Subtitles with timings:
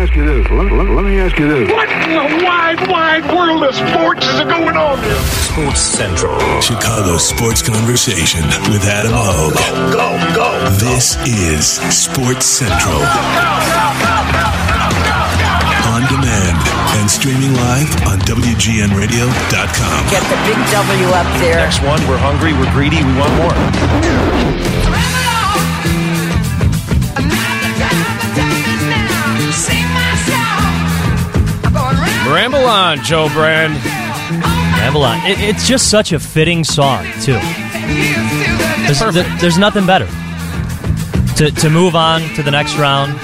[0.00, 0.48] ask you this.
[0.48, 1.68] Let, let, let me ask you this.
[1.68, 5.20] What in the wide, wide world of sports is going on here?
[5.52, 6.40] Sports Central.
[6.60, 8.40] Chicago Sports Conversation
[8.72, 9.60] with Adam Hogue.
[9.92, 10.48] Go, go.
[10.80, 12.96] This is Sports Central.
[15.92, 16.56] On demand
[16.96, 20.00] and streaming live on WGNRadio.com.
[20.08, 21.60] Get the big W up there.
[21.60, 24.69] Next one, we're hungry, we're greedy, we want more.
[32.32, 33.74] Ramble on, Joe Brand.
[34.78, 35.18] Ramble on.
[35.26, 37.32] It, it's just such a fitting song, too.
[38.86, 40.06] There's, there- there's nothing better.
[41.36, 43.18] To, to move on to the next round.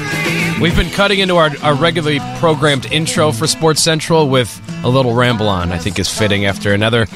[0.61, 5.15] We've been cutting into our, our regularly programmed intro for Sports Central with a little
[5.15, 7.07] ramble on, I think is fitting after another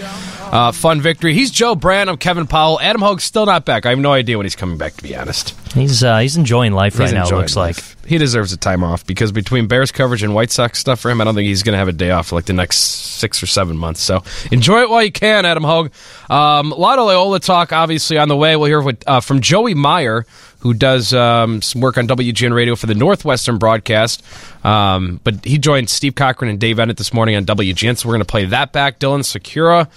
[0.50, 1.34] uh, fun victory.
[1.34, 2.10] He's Joe Brand.
[2.10, 2.80] I'm Kevin Powell.
[2.80, 3.86] Adam Hogue's still not back.
[3.86, 5.54] I have no idea when he's coming back, to be honest.
[5.72, 7.76] He's uh, he's enjoying life right He's now, looks like.
[8.04, 11.20] He deserves a time off because between Bears coverage and White Sox stuff for him,
[11.20, 13.40] I don't think he's going to have a day off for like the next six
[13.40, 14.00] or seven months.
[14.00, 15.92] So enjoy it while you can, Adam Hogue.
[16.28, 18.56] Um, a lot of Loyola talk, obviously, on the way.
[18.56, 20.26] We'll hear what, uh, from Joey Meyer,
[20.58, 24.24] who does um, some work on WGN Radio for the Northwestern broadcast.
[24.64, 28.14] Um, but he joined Steve Cochran and Dave Eanet this morning on WGN, so we're
[28.14, 28.98] going to play that back.
[28.98, 29.88] Dylan Sikura.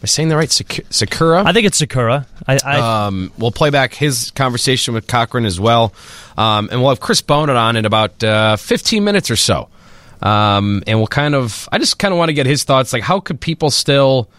[0.00, 0.50] Am I saying the right?
[0.50, 1.44] Sakura?
[1.44, 2.26] I think it's Sakura.
[2.48, 5.92] I, I, Um, we'll play back his conversation with Cochran as well.
[6.38, 9.68] Um, and we'll have Chris Boden on in about uh, 15 minutes or so.
[10.22, 12.94] Um, and we'll kind of, I just kind of want to get his thoughts.
[12.94, 14.30] Like, how could people still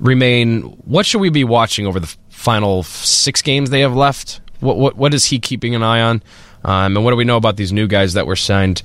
[0.00, 4.42] remain, what should we be watching over the final six games they have left?
[4.60, 6.22] What, what, what is he keeping an eye on?
[6.62, 8.82] Um, and what do we know about these new guys that were signed?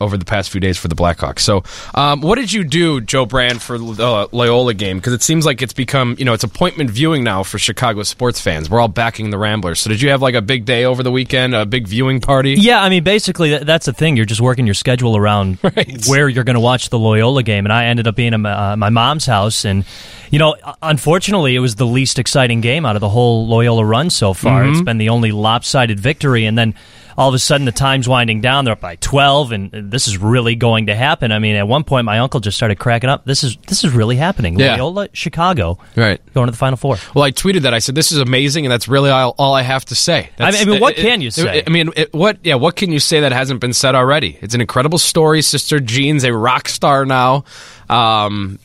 [0.00, 1.40] Over the past few days for the Blackhawks.
[1.40, 1.62] So,
[1.94, 4.96] um, what did you do, Joe Brand, for the Loyola game?
[4.96, 8.40] Because it seems like it's become, you know, it's appointment viewing now for Chicago sports
[8.40, 8.70] fans.
[8.70, 9.78] We're all backing the Ramblers.
[9.80, 12.54] So, did you have like a big day over the weekend, a big viewing party?
[12.54, 14.16] yeah, I mean, basically, that's the thing.
[14.16, 16.02] You're just working your schedule around Right.
[16.06, 17.66] where you're going to watch the Loyola game.
[17.66, 19.66] And I ended up being at my, uh, my mom's house.
[19.66, 19.84] And,
[20.30, 24.08] you know, unfortunately, it was the least exciting game out of the whole Loyola run
[24.08, 24.62] so far.
[24.62, 24.72] Mm-hmm.
[24.72, 26.46] It's been the only lopsided victory.
[26.46, 26.74] And then
[27.20, 28.64] all of a sudden, the time's winding down.
[28.64, 31.32] They're up by 12, and this is really going to happen.
[31.32, 33.26] I mean, at one point, my uncle just started cracking up.
[33.26, 34.58] This is this is really happening.
[34.58, 34.72] Yeah.
[34.76, 36.18] Loyola, Chicago, Right.
[36.32, 36.96] going to the Final Four.
[37.14, 37.74] Well, I tweeted that.
[37.74, 40.30] I said, "This is amazing," and that's really all, all I have to say.
[40.38, 41.62] I That's- mean, what it- can you it- say?
[41.66, 42.38] I mean, it, what?
[42.42, 44.38] Yeah, what can you say that hasn't been said already?
[44.40, 45.42] It's an incredible story.
[45.42, 47.44] Sister Jean's a rock star now.
[47.90, 48.58] Um,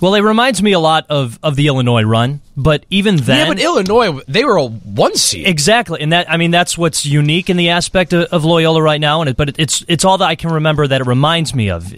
[0.00, 3.54] Well, it reminds me a lot of, of the Illinois run, but even then, yeah,
[3.54, 5.46] but Illinois, they were a one seed.
[5.46, 9.00] exactly, and that I mean that's what's unique in the aspect of, of Loyola right
[9.00, 11.54] now, and it, but it, it's it's all that I can remember that it reminds
[11.54, 11.94] me of.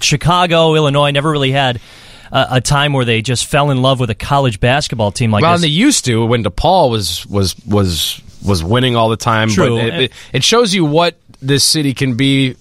[0.00, 1.80] Chicago, Illinois never really had
[2.32, 5.42] a, a time where they just fell in love with a college basketball team like
[5.42, 5.58] well, this.
[5.58, 9.48] and they used to when DePaul was was was was winning all the time.
[9.48, 9.76] True.
[9.76, 12.56] But it, it, it shows you what this city can be.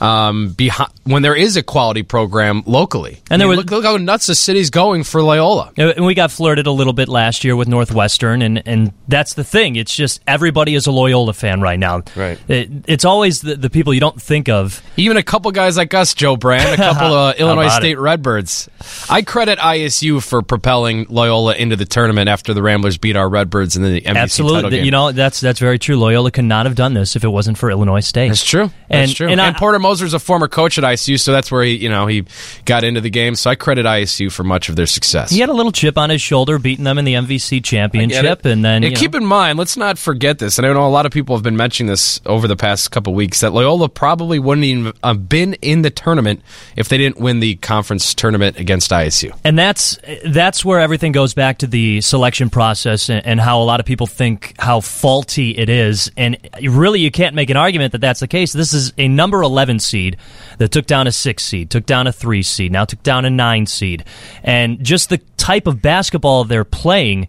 [0.00, 3.70] Um, behind when there is a quality program locally, And there I mean, was- look,
[3.70, 5.72] look how nuts the city's going for Loyola.
[5.76, 9.44] And we got flirted a little bit last year with Northwestern, and, and that's the
[9.44, 9.76] thing.
[9.76, 12.02] It's just everybody is a Loyola fan right now.
[12.16, 12.38] Right.
[12.48, 14.82] It, it's always the, the people you don't think of.
[14.96, 18.00] Even a couple guys like us, Joe Brand, a couple of Illinois State it?
[18.00, 18.68] Redbirds.
[19.10, 23.76] I credit ISU for propelling Loyola into the tournament after the Ramblers beat our Redbirds
[23.76, 25.96] in the title Absolutely, you know that's that's very true.
[25.98, 28.28] Loyola could not have done this if it wasn't for Illinois State.
[28.28, 28.70] That's true.
[28.88, 29.28] That's And- true.
[29.28, 31.88] and And, I- Porter Moser's a former coach at ISU, so that's where he, you
[31.88, 32.24] know, he
[32.64, 33.34] got into the game.
[33.34, 35.30] So I credit ISU for much of their success.
[35.30, 38.64] He had a little chip on his shoulder, beating them in the MVC championship, and
[38.64, 40.58] then keep know, in mind, let's not forget this.
[40.58, 43.14] And I know a lot of people have been mentioning this over the past couple
[43.14, 46.40] weeks that Loyola probably wouldn't even have been in the tournament
[46.76, 49.36] if they didn't win the conference tournament against ISU.
[49.42, 53.64] and that's that's where everything goes back to the selection process and, and how a
[53.64, 56.12] lot of people think how faulty it is.
[56.16, 58.52] And really, you can't make an argument that that's the case.
[58.52, 60.16] This is a number eleven seed
[60.58, 63.30] that took down a six seed, took down a three seed, now took down a
[63.30, 64.04] nine seed,
[64.42, 67.28] and just the type of basketball they're playing.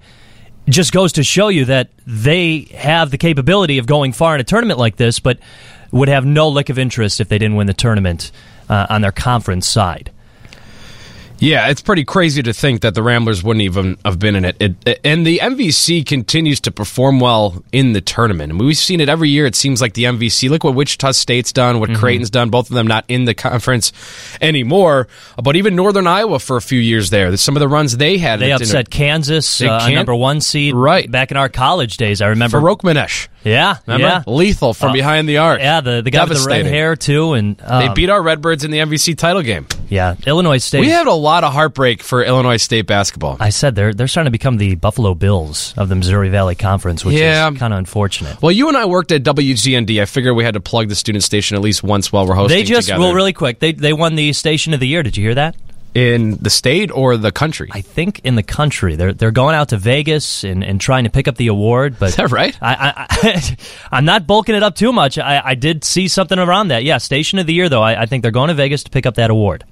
[0.70, 4.44] just goes to show you that they have the capability of going far in a
[4.44, 5.40] tournament like this, but
[5.92, 8.32] would have no lick of interest if they didn't win the tournament
[8.70, 10.12] uh, on their conference side.
[11.42, 14.58] Yeah, it's pretty crazy to think that the Ramblers wouldn't even have been in it.
[14.60, 15.00] it.
[15.04, 18.52] And the MVC continues to perform well in the tournament.
[18.52, 19.48] I mean, we've seen it every year.
[19.48, 20.52] It seems like the MVC.
[20.52, 22.52] Look what Wichita State's done, what Creighton's done.
[22.52, 23.92] Both of them not in the conference
[24.40, 25.08] anymore.
[25.44, 27.36] But even Northern Iowa for a few years there.
[27.38, 28.40] Some of the runs they had.
[28.40, 31.10] They upset Kansas, uh, number one seed, Right.
[31.10, 32.22] back in our college days.
[32.22, 32.62] I remember.
[32.62, 33.30] Farokhmanesh.
[33.44, 34.08] Yeah, Remember?
[34.08, 35.60] yeah, Lethal from Uh, behind the arc.
[35.62, 35.82] yeah.
[35.82, 38.72] The the guy with the red hair too, and They um, beat our Redbirds in
[38.72, 39.66] the MVC title game.
[39.90, 40.82] Yeah, Illinois State.
[40.82, 43.38] We had a lot of heartbreak for Illinois State basketball.
[43.40, 47.04] I said they're they're starting to become the Buffalo Bills of the Missouri Valley Conference,
[47.04, 47.50] which Yeah.
[47.52, 48.42] is kind of unfortunate.
[48.42, 50.02] Well, you and I worked at WZND.
[50.02, 52.58] I figured we had to plug the student station at least once while we're hosting
[52.58, 53.04] They just together.
[53.04, 53.60] well, really quick.
[53.60, 55.04] They they won the Station of the Year.
[55.04, 55.56] Did you hear that?
[55.94, 57.70] In the state or the country.
[57.72, 58.96] I think in the country.
[58.96, 61.98] They're they're going out to Vegas and, and trying to pick up the award.
[62.00, 62.58] But Is that right?
[62.62, 63.58] I, I,
[63.92, 65.18] I'm not bulking it up too much.
[65.18, 66.84] I, I did see something around that.
[66.84, 67.82] Yeah, Station of the Year though.
[67.82, 69.66] I, I think they're going to Vegas to pick up that award.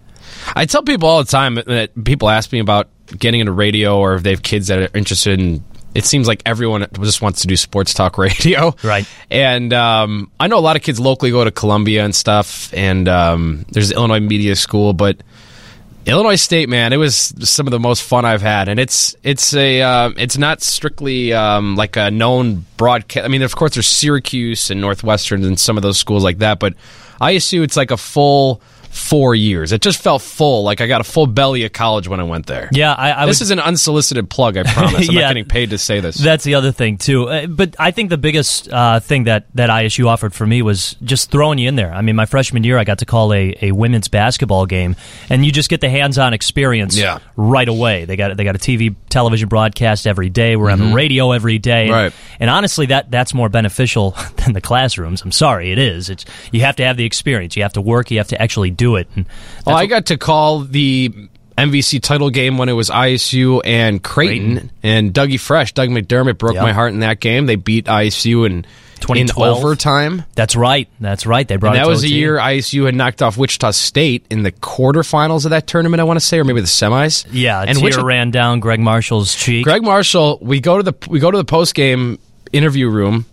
[0.55, 4.15] I tell people all the time that people ask me about getting into radio or
[4.15, 5.63] if they have kids that are interested in.
[5.95, 9.07] It seems like everyone just wants to do sports talk radio, Right.
[9.31, 13.07] And um, I know a lot of kids locally go to Columbia and stuff, and
[13.07, 15.17] um, there's Illinois Media School, but
[16.09, 17.15] Illinois State, man, it was
[17.47, 21.33] some of the most fun I've had, and it's it's a uh, it's not strictly
[21.33, 23.25] um, like a known broadcast.
[23.25, 26.59] I mean, of course, there's Syracuse and Northwestern and some of those schools like that,
[26.59, 26.73] but
[27.21, 29.71] ISU, it's like a full four years.
[29.71, 32.45] It just felt full, like I got a full belly of college when I went
[32.47, 32.69] there.
[32.71, 34.57] Yeah, I, I this would- is an unsolicited plug.
[34.57, 35.07] I promise.
[35.09, 35.21] I'm Yeah.
[35.21, 36.15] not getting paid to say this.
[36.17, 37.27] That's the other thing too.
[37.29, 40.95] Uh, but I think the biggest uh, thing that that ISU offered for me was
[41.03, 41.93] just throwing you in there.
[41.93, 44.95] I mean, my freshman year, I got to call a, a women's basketball game,
[45.29, 47.19] and you just get the hands-on experience Yeah.
[47.35, 48.05] right away.
[48.05, 50.55] They got they got a TV television broadcast every day.
[50.55, 51.91] We're on the radio every day, Mm-hmm.
[51.93, 52.13] Right.
[52.39, 55.21] And honestly, that that's more beneficial than the classrooms.
[55.21, 56.09] I'm sorry, it is.
[56.09, 57.55] It's you have to have the experience.
[57.55, 58.11] You have to work.
[58.11, 59.07] You have to actually do it.
[59.15, 59.25] Well,
[59.67, 61.13] oh, I got to call the
[61.57, 64.71] MVC title game when it was ISU and Creighton, Creighton.
[64.81, 66.63] and Dougie Fresh, Doug McDermott broke Yep.
[66.63, 67.45] my heart in that game.
[67.45, 68.65] They beat ISU in
[69.15, 70.23] in overtime.
[70.35, 70.89] that's right.
[70.99, 71.47] That's right.
[71.47, 74.51] They brought And that was a year ISU had knocked off Wichita State in the
[74.51, 76.01] quarterfinals of that tournament.
[76.01, 77.25] I want to say, or maybe the semis.
[77.31, 79.63] Yeah, and Wichita- ran down Gregg Marshall's cheek.
[79.63, 82.19] Gregg Marshall, we go to the we go to the post game
[82.51, 83.25] interview room,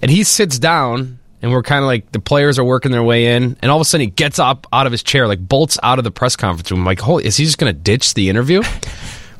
[0.00, 3.34] and he sits down, and we're kind of like the players are working their way
[3.34, 5.78] in, and all of a sudden he gets up out of his chair, like bolts
[5.82, 6.80] out of the press conference room.
[6.80, 8.62] I'm like, holy, is he just going to ditch the interview?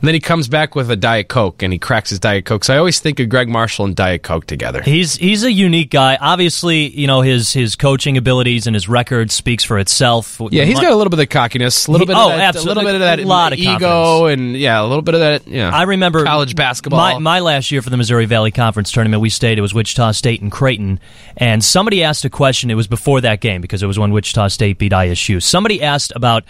[0.03, 2.65] And then he comes back with a Diet Coke and he cracks his Diet Coke.
[2.65, 4.83] So I always think of Gregg Marshall and Diet Coke together.
[4.83, 6.19] He's he's a unique guy.
[6.21, 10.41] Obviously, you know his his coaching abilities and his record speaks for itself.
[10.51, 12.41] Yeah, he's got a little bit of cockiness, a little He- bit of oh, that,
[12.41, 12.73] absolutely.
[12.73, 14.41] a little bit of that A lot of ego, confidence.
[14.41, 15.47] and yeah, a little bit of that.
[15.47, 16.99] Yeah, I remember college basketball.
[16.99, 19.57] My, my last year for the Missouri Valley Conference tournament, we stayed.
[19.57, 20.99] It was Wichita State and Creighton,
[21.37, 22.73] and somebody asked a question.
[22.73, 25.41] It was before that game because it was when Wichita State beat ISU.
[25.41, 26.43] Somebody asked about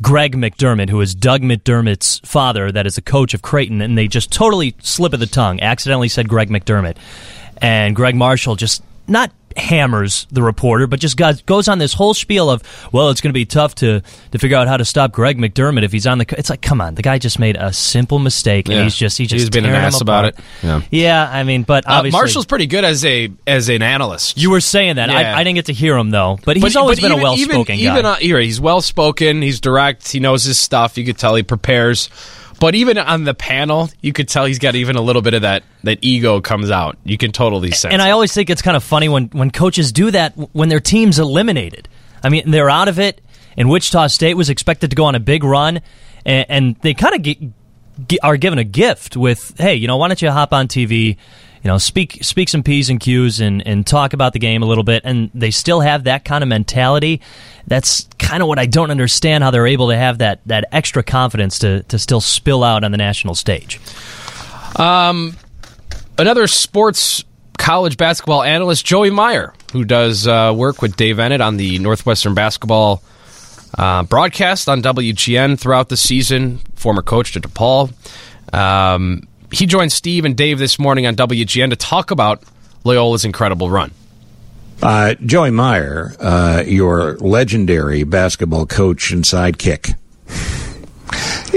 [0.00, 4.08] Greg McDermott, who is Doug McDermott's father, that is the coach of Creighton, and they
[4.08, 6.96] just totally slip of the tongue, accidentally said Greg McDermott,
[7.58, 12.14] and Gregg Marshall just not hammers the reporter, but just goes, goes on this whole
[12.14, 12.62] spiel of,
[12.92, 14.02] well, it's going to be tough to
[14.32, 16.24] to figure out how to stop Greg McDermott if he's on the.
[16.24, 18.82] co-" It's like, come on, the guy just made a simple mistake, and Yeah.
[18.84, 20.38] he's just he's just He's been an ass about it.
[20.90, 21.28] Yeah.
[21.30, 24.38] I mean, but Uh, Marshall's pretty good as a as an analyst.
[24.38, 25.10] You were saying that.
[25.10, 25.16] Yeah.
[25.34, 27.20] I, I didn't get to hear him though, but he's But- always but been even-
[27.20, 28.18] a well-spoken even, guy.
[28.20, 29.42] Even uh, he's well spoken.
[29.42, 30.10] He's direct.
[30.10, 30.96] He knows his stuff.
[30.98, 32.08] You could tell he prepares.
[32.62, 35.42] But even on the panel, you could tell he's got even a little bit of
[35.42, 36.96] that that ego comes out.
[37.02, 37.92] You can totally sense.
[37.92, 38.00] and.
[38.00, 41.18] I always think it's kind of funny when, when coaches do that when their team's
[41.18, 41.88] eliminated.
[42.22, 43.20] I mean, they're out of it,
[43.56, 45.80] and Wichita State was expected to go on a big run,
[46.24, 50.06] and, and they kind of get, are given a gift with, hey, you know, why
[50.06, 51.16] don't you hop on TV,
[51.62, 54.66] you know, speak speak some p's and q's and, and talk about the game a
[54.66, 57.20] little bit, and they still have that kind of mentality.
[57.66, 61.02] That's kind of what I don't understand how they're able to have that that extra
[61.02, 63.80] confidence to to still spill out on the national stage.
[64.76, 65.36] Um,
[66.18, 67.24] another sports
[67.58, 72.34] college basketball analyst, Joey Meyer, who does uh, work with Dave Eanet on the Northwestern
[72.34, 73.02] basketball
[73.78, 76.58] uh, broadcast on WGN throughout the season.
[76.74, 77.92] Former coach to DePaul.
[78.52, 82.42] Um, he joined Steve and Dave this morning on WGN to talk about
[82.84, 83.92] Loyola's incredible run.
[84.82, 89.94] Uh, Joey Meyer, uh, your legendary basketball coach and sidekick,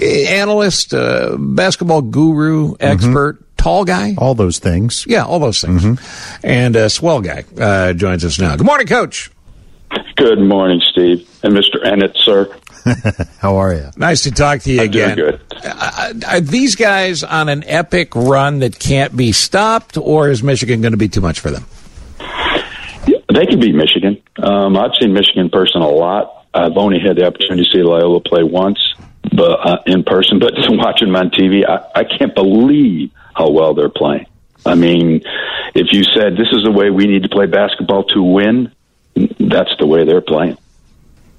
[0.01, 4.13] analyst, uh, basketball guru, expert, tall guy.
[4.17, 5.05] all those things.
[5.07, 5.99] Yeah, all those things.
[6.43, 8.55] And a swell guy uh, joins us now.
[8.55, 9.31] Good morning, Coach.
[10.15, 11.83] Good morning, Steve and Mr.
[11.83, 12.55] Eanet, sir.
[13.39, 13.89] How are you?
[13.97, 15.17] Nice to talk to you I'm doing again.
[15.17, 15.41] good.
[15.63, 20.81] Uh, are these guys on an epic run that can't be stopped, or is Michigan
[20.81, 21.65] going to be too much for them?
[23.33, 24.21] They can beat Michigan.
[24.37, 26.45] Um, I've seen Michigan in person a lot.
[26.53, 28.79] I've only had the opportunity to see Loyola play once,
[29.35, 30.39] but uh, in person.
[30.39, 34.27] But watching them on TV, I, I can't believe how well they're playing.
[34.65, 35.21] I mean,
[35.75, 38.71] if you said this is the way we need to play basketball to win,
[39.15, 40.57] that's the way they're playing.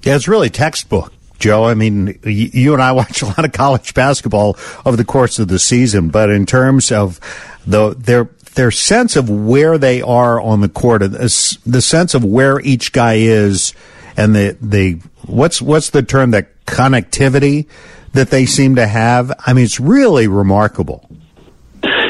[0.03, 1.65] Yeah, it's really textbook, Joe.
[1.65, 5.47] I mean, you and I watch a lot of college basketball over the course of
[5.47, 7.19] the season, but in terms of
[7.65, 12.13] the their their sense of where they are on the court, uh, the the sense
[12.13, 13.73] of where each guy is
[14.15, 17.67] and the the what's what's the term that connectivity
[18.13, 19.31] that they seem to have.
[19.45, 21.09] I mean, it's really remarkable.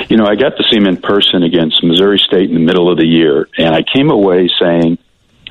[0.10, 2.90] You know, I got to see him in person against Missouri State in the middle
[2.90, 4.98] of the year, and I came away saying,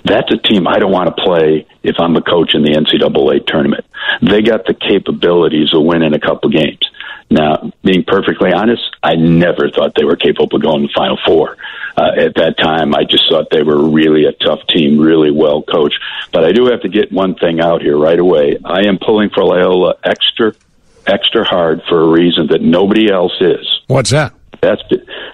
[0.07, 3.47] that's a team I don't want to play if I'm a coach in the NCAA
[3.47, 3.85] tournament.
[4.23, 6.81] They got the capabilities of winning a couple games.
[7.29, 11.19] Now, being perfectly honest, I never thought they were capable of going to the Final
[11.27, 11.57] Four.
[11.97, 15.63] Uh, at that time, I just thought they were really a tough team, really well
[15.63, 15.99] coached.
[16.33, 18.59] But I do have to get one thing out here right away.
[18.65, 20.53] I am pulling for Loyola extra,
[21.07, 23.67] extra hard for a reason that nobody else is.
[23.89, 24.33] What's that?
[24.61, 24.83] That's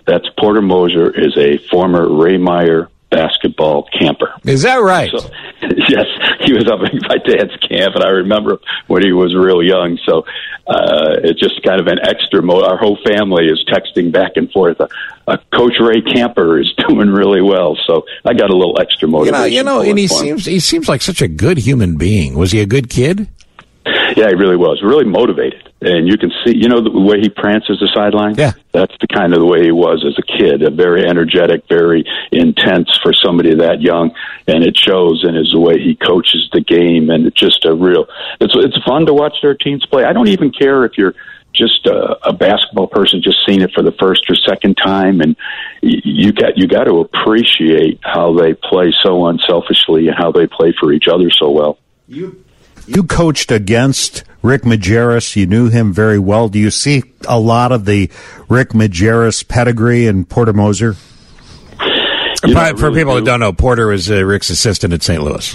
[0.06, 4.32] that's Porter Moser is a former Ray Meyer basketball camper.
[4.44, 5.10] Is that right?
[5.10, 5.30] So,
[5.88, 6.06] yes,
[6.40, 9.98] he was up at my dad's camp, and I remember when he was real young.
[10.04, 10.24] So
[10.66, 12.42] uh, it's just kind of an extra.
[12.42, 14.80] Mo- our whole family is texting back and forth.
[14.80, 14.88] Uh,
[15.28, 19.12] uh, Coach Ray Camper is doing really well, so I got a little extra You
[19.12, 19.40] motivation.
[19.40, 22.34] know, you know, and he seems he seems like such a good human being.
[22.34, 23.28] Was he a good kid?
[24.16, 24.82] Yeah, he really was.
[24.82, 25.61] Really motivated.
[25.82, 28.36] And you can see, you know, the way he prances the sideline?
[28.36, 28.52] Yeah.
[28.70, 30.62] That's the kind of the way he was as a kid.
[30.62, 34.14] A very energetic, very intense for somebody that young.
[34.46, 37.10] And it shows in his way he coaches the game.
[37.10, 38.06] And it's just a real,
[38.40, 40.04] it's, it's fun to watch their teams play.
[40.04, 41.14] I don't even care if you're,
[41.52, 45.36] just a, a basketball person just seeing it for the first or second time and
[45.82, 50.74] you got you got to appreciate how they play so unselfishly and how they play
[50.80, 52.42] for each other so well You
[52.86, 55.36] You coached against Rick Majerus.
[55.36, 56.48] You knew him very well.
[56.48, 58.10] Do you see a lot of the
[58.48, 60.96] Rick Majerus pedigree in Porter Moser?
[62.44, 63.20] You know, For- for really people do.
[63.20, 65.22] that don't know, Porter was uh, Rick's assistant at St.
[65.22, 65.54] Louis.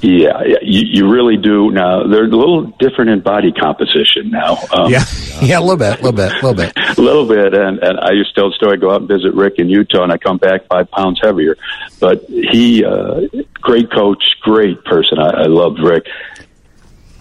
[0.00, 1.70] Yeah, yeah you, you really do.
[1.70, 4.56] Now they're a little different in body composition now.
[4.72, 5.04] Um, Yeah,
[5.42, 6.72] yeah, a little bit, a little bit, a little bit.
[6.76, 7.54] a little bit.
[7.54, 8.76] And and I used to tell the story.
[8.76, 11.56] I go out and visit Rick in Utah, and I come back five pounds heavier.
[12.00, 13.22] But he, uh,
[13.54, 15.18] great coach, great person.
[15.18, 16.06] I, I loved Rick.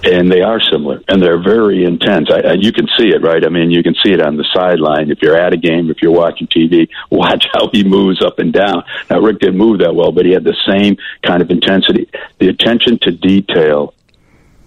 [0.04, 2.30] And they are similar, and they're very intense.
[2.32, 3.44] I, you can see it, right?
[3.44, 5.10] I mean, you can see it on the sideline.
[5.10, 8.54] If you're at a game, if you're watching TV, watch how he moves up and
[8.54, 8.84] down.
[9.10, 12.10] Now, Rick didn't move that well, but he had the same kind of intensity.
[12.38, 13.96] The attention to detail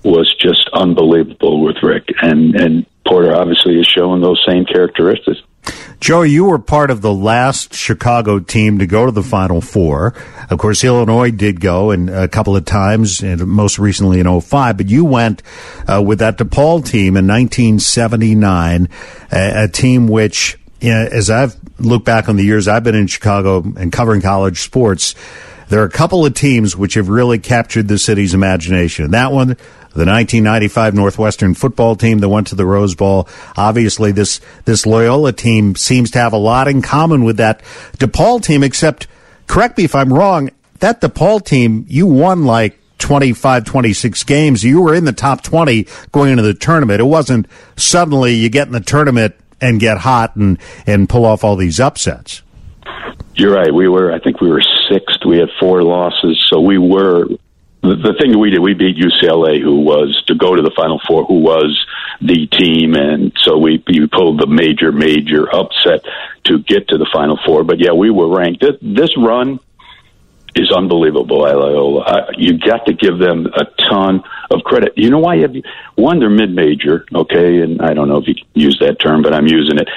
[0.02, 5.40] was just unbelievable with Rick, and and Porter obviously is showing those same characteristics.
[6.00, 10.14] Joe, you were part of the last Chicago team to go to the Final Four.
[10.48, 14.78] Of course, Illinois did go and a couple of times, and most recently in 05,
[14.78, 15.42] but you went
[15.86, 18.88] uh, with that DePaul team in 1979,
[19.30, 22.94] a, a team which, you know, as I've looked back on the years I've been
[22.94, 25.14] in Chicago and covering college sports,
[25.68, 29.10] there are a couple of teams which have really captured the city's imagination.
[29.10, 29.58] That one,
[29.92, 33.28] the 1995 Northwestern football team that went to the Rose Bowl.
[33.56, 37.62] Obviously, this this Loyola team seems to have a lot in common with that
[37.98, 38.62] DePaul team.
[38.62, 39.06] Except,
[39.46, 40.50] correct me if I'm wrong.
[40.78, 44.62] That DePaul team, you won like 25, 26 games.
[44.62, 47.00] You were in the top 20 going into the tournament.
[47.00, 51.44] It wasn't suddenly you get in the tournament and get hot and and pull off
[51.44, 52.42] all these upsets.
[53.34, 53.72] You're right.
[53.72, 55.24] We were, I think, we were sixth.
[55.26, 57.26] We had four losses, so we were.
[57.82, 60.72] The, the thing that we did, we beat UCLA, who was to go to the
[60.76, 61.86] Final Four, who was
[62.20, 66.04] the team, and so we, we pulled the major, major upset
[66.44, 67.64] to get to the Final Four.
[67.64, 68.60] But yeah, we were ranked.
[68.60, 69.60] This, this run
[70.54, 72.00] is unbelievable, Loyola.
[72.00, 74.92] Uh, you got to give them a ton of credit.
[74.96, 75.36] You know why?
[75.36, 75.54] You have,
[75.94, 79.46] one, they're mid-major, okay, and I don't know if you use that term, but I'm
[79.46, 79.88] using it.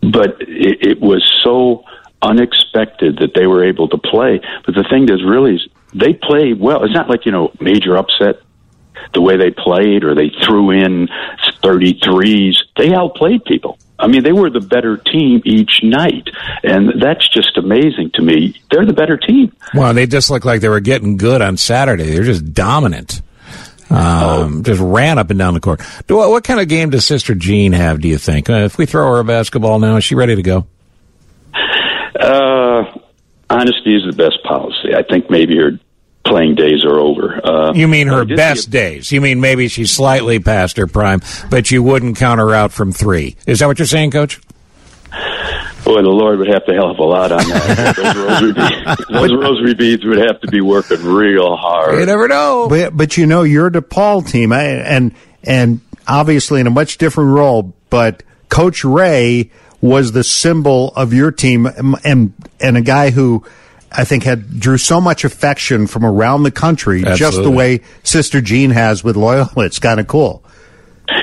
[0.00, 1.84] But it, it was so
[2.22, 4.40] unexpected that they were able to play.
[4.64, 5.60] But the thing is, really,
[5.98, 6.84] they played well.
[6.84, 8.40] It's not like you know major upset
[9.14, 11.08] the way they played or they threw in
[11.62, 12.56] 33s.
[12.76, 13.78] They outplayed people.
[13.98, 16.28] I mean, they were the better team each night,
[16.62, 18.54] and that's just amazing to me.
[18.70, 19.52] They're the better team.
[19.74, 22.10] Well, they just looked like they were getting good on Saturday.
[22.10, 23.22] They're just dominant.
[23.88, 25.80] Um, Just ran up and down the court.
[26.08, 28.00] Do- What, what kind of game does Sister Jean have?
[28.00, 28.50] Do you think?
[28.50, 30.66] Uh, if we throw her a basketball now, is she ready to go?
[32.18, 32.82] Uh,
[33.48, 34.94] honesty is the best policy.
[34.94, 35.78] I think maybe her
[36.26, 37.40] playing days are over.
[37.44, 39.12] Uh, You mean her I did see best a- days?
[39.12, 42.92] You mean maybe she's slightly past her prime, but you wouldn't count her out from
[42.92, 43.36] three?
[43.46, 44.40] Is that what you're saying, Coach?
[45.84, 47.94] Boy, the Lord would have to help a lot on that.
[47.96, 51.98] those, rosary beads, those rosary beads would have to be working real hard.
[52.00, 52.66] You never know.
[52.68, 55.14] But but you know you're a DePaul team, I- and
[55.44, 57.72] and obviously in a much different role.
[57.88, 61.66] But Coach Ray was the symbol of your team,
[62.04, 63.44] and and a guy who
[63.92, 68.40] I think had drew so much affection from around the country, just the way Sister
[68.40, 69.50] Jean has with Loyola.
[69.58, 70.42] It's kind of cool.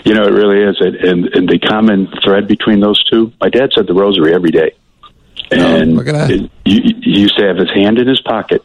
[0.05, 0.77] You know, it really is.
[0.79, 4.51] And, and, and the common thread between those two, my dad said the rosary every
[4.51, 4.71] day.
[5.51, 6.31] Oh, and look at that.
[6.31, 8.63] it- you, he used to have his hand in his pocket,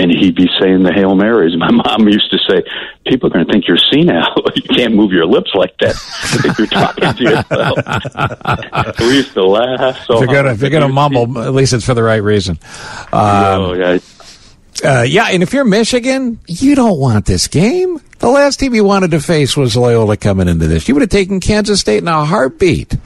[0.00, 1.54] and he'd be saying the Hail Marys.
[1.58, 2.62] My mom used to say,
[3.06, 4.34] "People are going to think you're senile.
[4.54, 5.90] you can't move your lips like that.
[6.44, 11.38] if you're talking to yourself." we used to laugh so if you're gonna you're mumble,
[11.38, 12.58] at least it's for the right reason.
[13.12, 13.98] Um, oh yeah.
[14.82, 18.00] Uh, yeah, and if you're Michigan, you don't want this game.
[18.18, 20.88] The last team you wanted to face was Loyola coming into this.
[20.88, 22.96] You would have taken Kansas State in a heartbeat.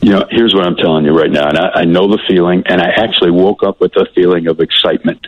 [0.00, 2.62] You know, here's what I'm telling you right now, and I, I know the feeling,
[2.66, 5.26] and I actually woke up with a feeling of excitement.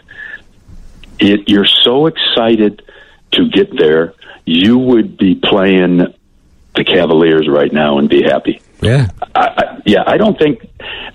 [1.20, 2.82] It, you're so excited
[3.32, 5.98] to get there, you would be playing
[6.74, 8.60] the Cavaliers right now and be happy.
[8.82, 9.08] Yeah.
[9.34, 10.66] I, I, yeah, I don't think.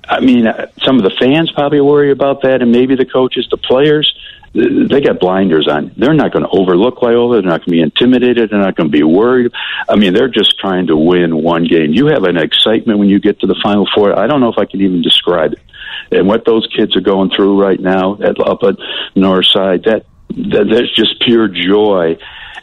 [0.08, 3.48] I mean, uh, some of the fans probably worry about that, and maybe the coaches,
[3.50, 4.14] the players,
[4.54, 5.92] they got blinders on.
[5.98, 7.42] They're not going to overlook Loyola.
[7.42, 8.52] They're not going to be intimidated.
[8.52, 9.52] They're not going to be worried.
[9.90, 11.92] I mean, they're just trying to win one game.
[11.92, 14.18] You have an excitement when you get to the Final Four.
[14.18, 15.60] I don't know if I can even describe it.
[16.12, 18.76] And what those kids are going through right now at, up at
[19.16, 22.18] Northside, that, that that's just pure joy.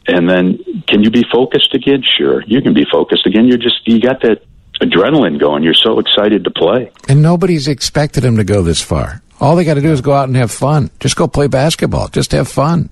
[0.06, 0.58] And then,
[0.88, 2.02] can you be focused again?
[2.18, 3.46] Sure, you can be focused again.
[3.46, 4.44] You're just you got that
[4.80, 5.62] adrenaline going.
[5.62, 6.90] You're so excited to play.
[7.08, 9.22] And nobody's expected them to go this far.
[9.40, 10.90] All they got to do is go out and have fun.
[11.00, 12.08] Just go play basketball.
[12.08, 12.90] Just have fun.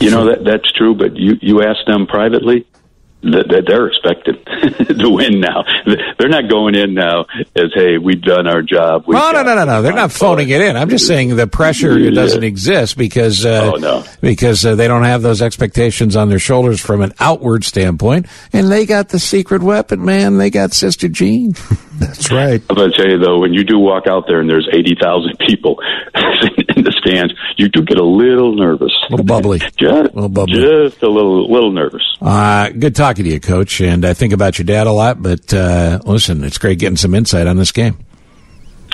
[0.00, 2.66] You know that that's true, but you you ask them privately,
[3.32, 4.44] that, that they're expected
[5.00, 5.64] to win now.
[6.18, 7.26] They're not going in now
[7.56, 9.82] as, "Hey, we've done our job." We've No, no, no, no, no.
[9.82, 10.76] They're not phoning it in.
[10.76, 12.10] I'm just saying the pressure Yeah.
[12.10, 14.04] doesn't exist because uh, Oh, no.
[14.20, 18.70] because uh, they don't have those expectations on their shoulders from an outward standpoint, and
[18.70, 20.38] they got the secret weapon, man.
[20.38, 21.54] They got Sister Jean.
[21.98, 22.60] That's right.
[22.68, 24.96] I'm going to tell you though, when you do walk out there and there's eighty
[25.00, 25.76] thousand people
[26.76, 29.58] in the stands, you do get a little nervous, A little bubbly.
[29.60, 29.80] just,
[30.14, 30.54] little bubbly.
[30.60, 32.02] just a little, little nervous.
[32.20, 35.22] Uh, good talking to you, Coach, and I think about your dad a lot.
[35.22, 37.96] But uh, listen, it's great getting some insight on this game.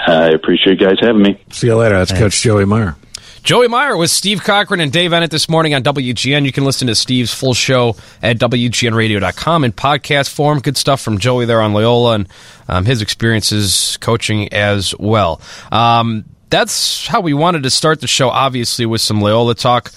[0.07, 1.43] I appreciate you guys having me.
[1.51, 1.97] See you later.
[1.97, 2.97] That's Coach Joey Meyer.
[3.43, 6.45] Joey Meyer with Steve Cochran and Dave Eanet this morning on WGN.
[6.45, 10.61] You can listen to Steve's full show at WGNradio.com in podcast form.
[10.61, 12.29] Good stuff from Joey there on Loyola and
[12.69, 15.41] um, his experiences coaching as well.
[15.73, 19.91] Um, that's how we wanted to start the show, obviously, with some Loyola talk.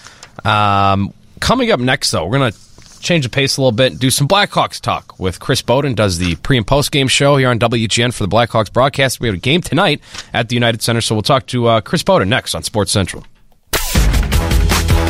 [0.46, 2.58] Um, coming up next, though, we're going to
[3.04, 6.18] change the pace a little bit, and do some Blackhawks talk with Chris Boden, does
[6.18, 9.20] the pre and post game show here on WGN for the Blackhawks broadcast.
[9.20, 10.02] We have a game tonight
[10.34, 13.26] at the United Center, so we'll talk to uh, Chris Boden next on Sports Central.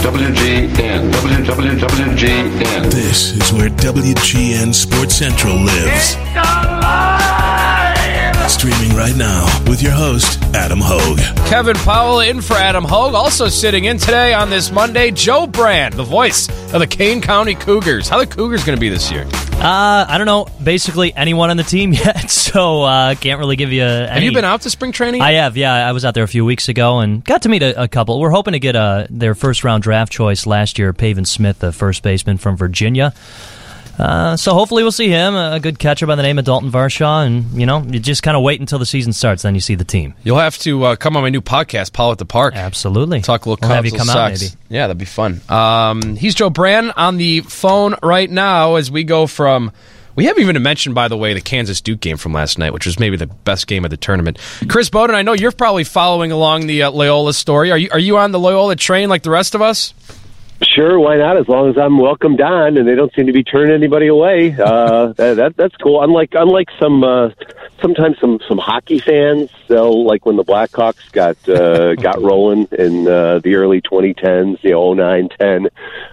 [0.04, 1.12] WGN.
[1.14, 2.92] WWWGN.
[2.92, 6.73] This is where WGN Sports Central lives.
[8.48, 11.18] Streaming right now with your host, Adam Hogue.
[11.50, 13.14] Kevin Powell in for Adam Hogue.
[13.14, 17.56] Also sitting in today on this Monday, Joe Brand, the voice of the Kane County
[17.56, 18.08] Cougars.
[18.08, 19.26] How the Cougars going to be this year?
[19.54, 20.48] Uh, I don't know.
[20.64, 23.84] Basically, anyone on the team yet, so uh, can't really give you.
[23.84, 25.22] Any, Have you been out to spring training?
[25.22, 25.74] I have, yeah.
[25.74, 28.20] I was out there a few weeks ago and got to meet a, a couple.
[28.20, 31.72] We're hoping to get uh, their first round draft choice last year, Pavin Smith, the
[31.72, 33.14] first baseman from Virginia.
[33.98, 37.26] Uh, so hopefully we'll see him, a good catcher by the name of Daulton Varsho,
[37.26, 39.76] and you know, you just kind of wait until the season starts, then you see
[39.76, 40.16] the team.
[40.24, 42.56] You'll have to uh, come on my new podcast, Paul at the Park.
[42.56, 44.48] Absolutely, Talk a little We'll have you come out, maybe.
[44.70, 45.42] Yeah, that'd be fun.
[45.48, 49.72] Um, he's Joe Brand on the phone right now as we go from.
[50.16, 52.86] We haven't even mentioned, by the way, the Kansas Duke game from last night, which
[52.86, 54.38] was maybe the best game of the tournament.
[54.70, 57.72] Chris Boden, I know you're probably following along the uh, Loyola story.
[57.72, 59.94] Are you are you on the Loyola train like the rest of us?
[60.63, 61.38] Sure, why not?
[61.38, 64.56] As long as I'm welcomed on, and they don't seem to be turning anybody away.
[64.58, 66.04] Uh, that, that that's cool.
[66.04, 67.30] Unlike unlike some uh,
[67.82, 73.08] sometimes some some hockey fans, they'll like when the Blackhawks got uh, got rolling in
[73.08, 75.67] uh, the early 2010s, the know, 09, 10.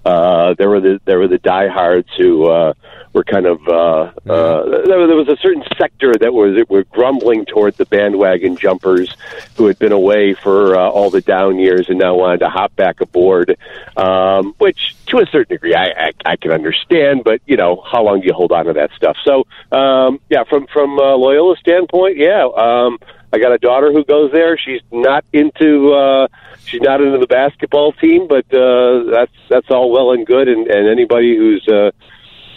[0.04, 2.46] Uh, there were the there were the diehards who.
[2.46, 2.74] Uh,
[3.12, 7.44] were kind of uh, uh, there, was a certain sector that was that were grumbling
[7.44, 9.16] toward the bandwagon jumpers
[9.56, 12.74] who had been away for uh, all the down years and now wanted to hop
[12.76, 13.56] back aboard,
[13.96, 18.02] um, which to a certain degree I, I, I can understand, but you know how
[18.02, 19.16] long do you hold on to that stuff?
[19.24, 19.46] So
[19.76, 22.44] um, yeah, from from uh, Loyola standpoint, yeah.
[22.44, 22.98] Um,
[23.32, 24.58] I got a daughter who goes there.
[24.58, 26.26] She's not into uh,
[26.64, 30.48] she's not into the basketball team, but uh, that's that's all well and good.
[30.48, 31.92] And, and anybody who's uh,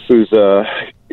[0.08, 0.64] who's uh,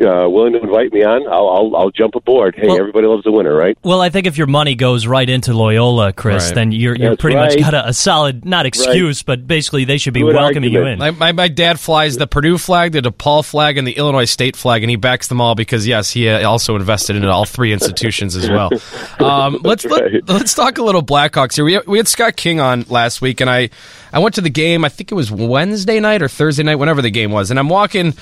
[0.02, 2.54] uh, willing to invite me on, I'll I'll, I'll jump aboard.
[2.56, 3.76] Hey, Well- everybody loves a winner, right?
[3.84, 6.54] Well, I think if your money goes right into Loyola, Chris, Right.
[6.54, 9.98] then you're you're That's pretty much got a, a solid not excuse, but basically they
[9.98, 10.74] should be Good welcoming argument.
[10.74, 10.98] you in.
[10.98, 14.56] My, my, my dad flies the Purdue flag, the DePaul flag, and the Illinois State
[14.56, 17.72] flag, and he backs them all because yes, he uh, also invested in all three
[17.72, 18.70] institutions as well.
[19.18, 20.12] Um, let's right.
[20.14, 21.64] let, let's talk a little Blackhawks here.
[21.64, 23.70] We we had Scott King on last week, and I
[24.12, 24.84] I went to the game.
[24.84, 27.68] I think it was Wednesday night or Thursday night, whenever the game was, and I'm
[27.68, 28.14] walking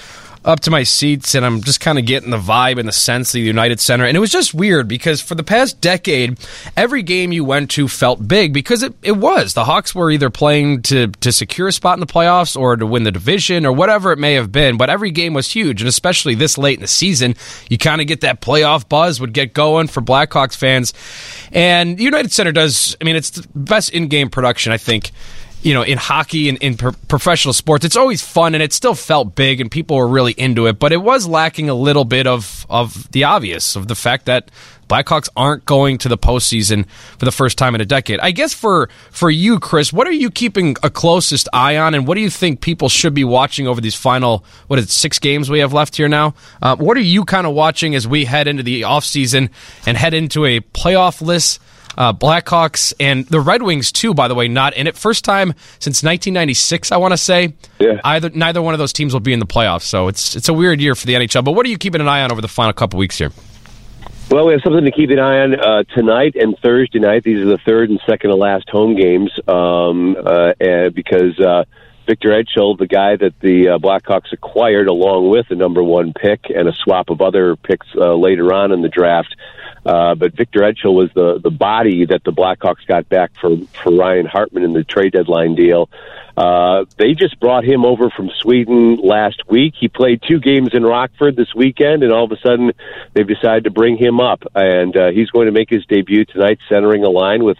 [0.44, 3.30] up to my seats and I'm just kind of getting the vibe and the sense
[3.30, 4.04] of the United Center.
[4.04, 6.38] And it was just weird because for the past decade,
[6.76, 9.54] every game you went to felt big because it, it was.
[9.54, 12.86] The Hawks were either playing to, to secure a spot in the playoffs or to
[12.86, 14.76] win the division or whatever it may have been.
[14.76, 15.82] But every game was huge.
[15.82, 17.34] And especially this late in the season,
[17.68, 20.94] you kind of get that playoff buzz would get going for Blackhawks fans.
[21.52, 25.10] And the United Center does, I mean, it's the best in game production, I think
[25.62, 28.94] you know, in hockey and in pro- professional sports, it's always fun and it still
[28.94, 32.26] felt big and people were really into it, but it was lacking a little bit
[32.26, 34.50] of, of the obvious, of the fact that
[34.88, 38.18] Blackhawks aren't going to the postseason for the first time in a decade.
[38.20, 42.08] I guess for, for you, Chris, what are you keeping a closest eye on and
[42.08, 45.20] what do you think people should be watching over these final, what is it, six
[45.20, 46.34] games we have left here now?
[46.60, 49.50] Uh, what are you kind of watching as we head into the offseason
[49.86, 51.60] and head into a playoff list?
[51.96, 54.14] Uh, Blackhawks and the Red Wings too.
[54.14, 54.96] By the way, not in it.
[54.96, 57.54] First time since 1996, I want to say.
[57.78, 58.00] Yeah.
[58.04, 60.54] Either neither one of those teams will be in the playoffs, so it's it's a
[60.54, 61.44] weird year for the NHL.
[61.44, 63.32] But what are you keeping an eye on over the final couple weeks here?
[64.30, 67.24] Well, we have something to keep an eye on uh, tonight and Thursday night.
[67.24, 70.52] These are the third and second to last home games um, uh,
[70.94, 71.64] because uh,
[72.06, 76.44] Victor Ejdsell, the guy that the uh, Blackhawks acquired along with the number one pick
[76.48, 79.34] and a swap of other picks uh, later on in the draft,
[79.84, 83.92] uh, but Victor Ejdsell was the the body that the Blackhawks got back for for
[83.92, 85.88] Ryan Hartman in the trade deadline deal.
[86.36, 89.74] Uh, they just brought him over from Sweden last week.
[89.78, 92.72] He played two games in Rockford this weekend, and all of a sudden
[93.12, 96.58] they've decided to bring him up, and uh, he's going to make his debut tonight,
[96.68, 97.58] centering a line with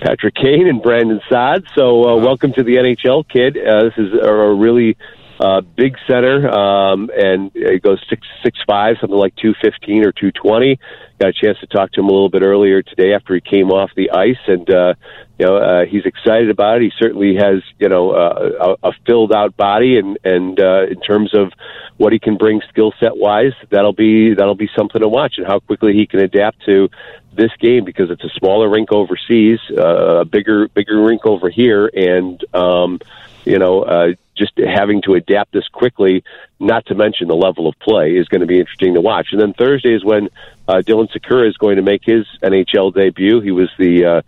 [0.00, 1.64] Patrick Kane and Brandon Saad.
[1.74, 3.58] So, uh, welcome to the NHL, kid.
[3.58, 4.96] Uh, this is a really
[5.40, 10.12] uh, big center, um, and it goes six six five, something like two fifteen or
[10.12, 10.78] two twenty.
[11.20, 13.70] Got a chance to talk to him a little bit earlier today after he came
[13.70, 14.94] off the ice, and uh,
[15.38, 16.82] you know uh, he's excited about it.
[16.82, 21.00] He certainly has you know uh, a, a filled out body, and and uh, in
[21.00, 21.52] terms of
[21.98, 25.46] what he can bring skill set wise, that'll be that'll be something to watch, and
[25.46, 26.88] how quickly he can adapt to
[27.32, 31.88] this game because it's a smaller rink overseas, uh, a bigger bigger rink over here,
[31.94, 32.98] and um,
[33.44, 33.82] you know.
[33.82, 36.24] Uh, just having to adapt this quickly,
[36.58, 39.28] not to mention the level of play, is going to be interesting to watch.
[39.32, 40.28] And then Thursday is when
[40.66, 43.40] uh, Dylan Sikura is going to make his NHL debut.
[43.40, 44.22] He was the uh,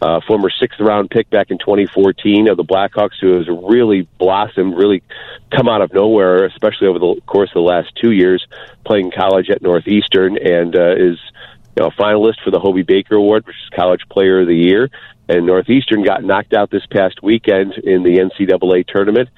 [0.00, 4.76] uh, former sixth round pick back in 2014 of the Blackhawks, who has really blossomed,
[4.76, 5.02] really
[5.50, 8.46] come out of nowhere, especially over the course of the last two years,
[8.84, 11.18] playing college at Northeastern, and uh, is
[11.76, 14.56] you know, a finalist for the Hobey Baker Award, which is College Player of the
[14.56, 14.90] Year.
[15.28, 19.28] And Northeastern got knocked out this past weekend in the NCAA tournament.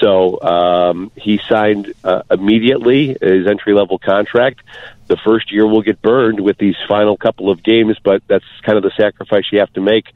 [0.00, 4.60] So um, he signed uh, immediately his entry level contract.
[5.06, 8.76] The first year will get burned with these final couple of games, but that's kind
[8.76, 10.06] of the sacrifice you have to make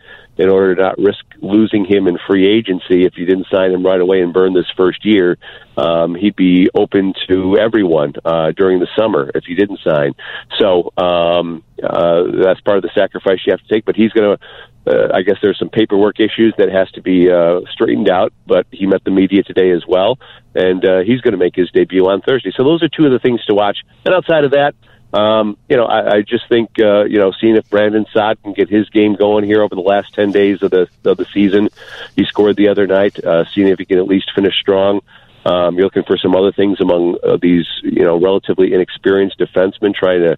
[0.40, 3.04] in order to not risk losing him in free agency.
[3.04, 5.36] If you didn't sign him right away and burn this first year,
[5.76, 10.14] um, he'd be open to everyone uh, during the summer if you didn't sign.
[10.58, 13.84] So um, uh, that's part of the sacrifice you have to take.
[13.84, 14.44] But he's going to
[14.86, 18.66] uh, I guess there's some paperwork issues that has to be uh, straightened out, but
[18.70, 20.18] he met the media today as well,
[20.54, 22.50] and uh, he's going to make his debut on Thursday.
[22.56, 23.76] So those are two of the things to watch.
[24.06, 24.74] And outside of that,
[25.12, 28.52] um, you know, I, I just think uh, you know, seeing if Brandon Saad can
[28.52, 31.68] get his game going here over the last ten days of the of the season.
[32.16, 33.22] He scored the other night.
[33.22, 35.00] Uh, seeing if he can at least finish strong.
[35.44, 39.94] Um, you're looking for some other things among uh, these, you know, relatively inexperienced defensemen
[39.94, 40.36] trying to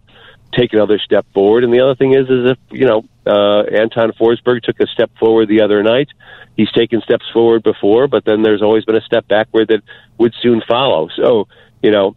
[0.52, 1.64] take another step forward.
[1.64, 5.10] And the other thing is, is if you know uh, Anton Forsberg took a step
[5.18, 6.08] forward the other night,
[6.56, 9.82] he's taken steps forward before, but then there's always been a step backward that
[10.18, 11.08] would soon follow.
[11.16, 11.48] So
[11.82, 12.16] you know,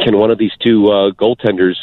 [0.00, 1.76] can one of these two uh, goaltenders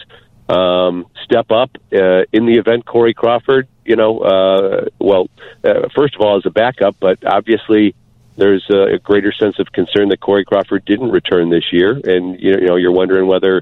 [0.49, 3.67] um, step up uh, in the event Corey Crawford?
[3.85, 5.27] You know, uh, well,
[5.63, 7.95] uh, first of all, as a backup, but obviously
[8.37, 12.67] there's a greater sense of concern that Corey Crawford didn't return this year, and you
[12.67, 13.61] know you're wondering whether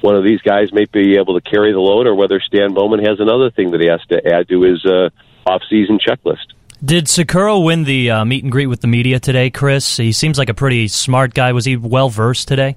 [0.00, 3.04] one of these guys may be able to carry the load, or whether Stan Bowman
[3.04, 5.10] has another thing that he has to add to his uh,
[5.46, 6.52] off-season checklist.
[6.84, 9.96] Did Sikura win the uh, meet and greet with the media today, Chris?
[9.96, 11.52] He seems like a pretty smart guy.
[11.52, 12.76] Was he well versed today?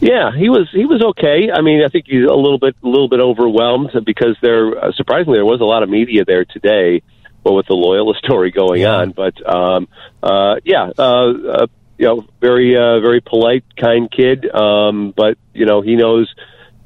[0.00, 0.68] Yeah, he was.
[0.72, 1.50] He was okay.
[1.52, 4.92] I mean, I think he's a little bit, a little bit overwhelmed because there, uh,
[4.92, 7.02] surprisingly, there was a lot of media there today,
[7.42, 8.96] well, with the Loyola story going yeah.
[8.96, 9.12] on.
[9.12, 9.88] But um,
[10.22, 14.52] uh, yeah, uh, uh, you know, very uh, very polite, kind kid.
[14.54, 16.32] Um, but you know, he knows.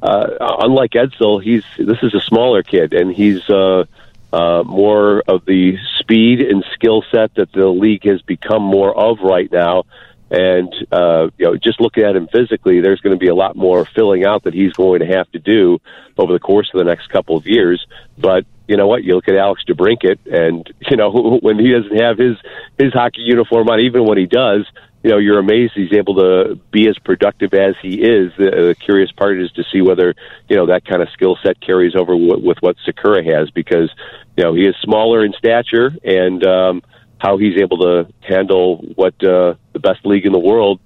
[0.00, 3.84] Uh, unlike Ejdsell, he's this is a smaller kid, and he's uh,
[4.32, 9.20] uh, more of the speed and skill set that the league has become more of
[9.20, 9.84] right now.
[10.30, 13.56] And uh, you know, just looking at him physically, there's going to be a lot
[13.56, 15.78] more filling out that he's going to have to do
[16.18, 17.84] over the course of the next couple of years.
[18.18, 19.04] But you know what?
[19.04, 22.36] You look at Alex DeBrincat, and you know when he doesn't have his
[22.78, 24.66] his hockey uniform on, even when he does,
[25.02, 28.32] you know, you're amazed he's able to be as productive as he is.
[28.36, 30.14] The, the curious part is to see whether,
[30.48, 33.90] you know, that kind of skill set carries over w- with what Sikura has because,
[34.36, 36.82] you know, he is smaller in stature and um,
[37.18, 40.80] how he's able to handle what uh, the best league in the world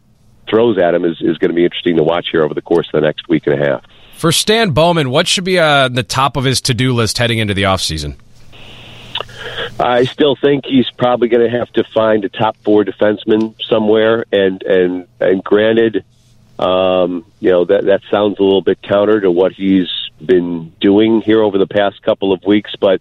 [0.48, 2.86] throws at him is, is going to be interesting to watch here over the course
[2.88, 3.84] of the next week and a half.
[4.14, 7.38] For Stan Bowman, what should be uh, the top of his to do list heading
[7.38, 8.16] into the offseason?
[9.78, 14.24] I still think he's probably going to have to find a top four defenseman somewhere,
[14.30, 16.04] and and and granted,
[16.58, 19.88] um, you know that that sounds a little bit counter to what he's
[20.24, 23.00] been doing here over the past couple of weeks, but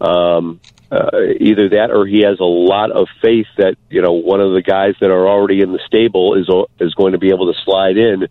[0.00, 0.60] um,
[0.90, 4.52] uh, either that or he has a lot of faith that you know one of
[4.52, 6.48] the guys that are already in the stable is
[6.80, 8.28] is going to be able to slide in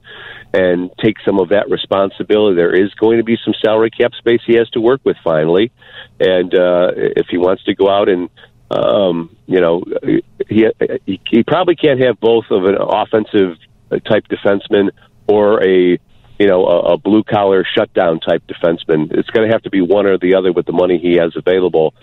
[0.53, 2.55] and take some of that responsibility.
[2.55, 5.71] There is going to be some salary cap space he has to work with finally,
[6.19, 8.29] and uh, if he wants to go out and
[8.71, 13.57] um, you know he, he he probably can't have both of an offensive
[14.07, 14.91] type defenseman
[15.27, 15.99] or a
[16.39, 19.11] you know, a, a blue collar shutdown type defenseman.
[19.11, 21.33] It's going to have to be one or the other with the money he has
[21.35, 21.93] available,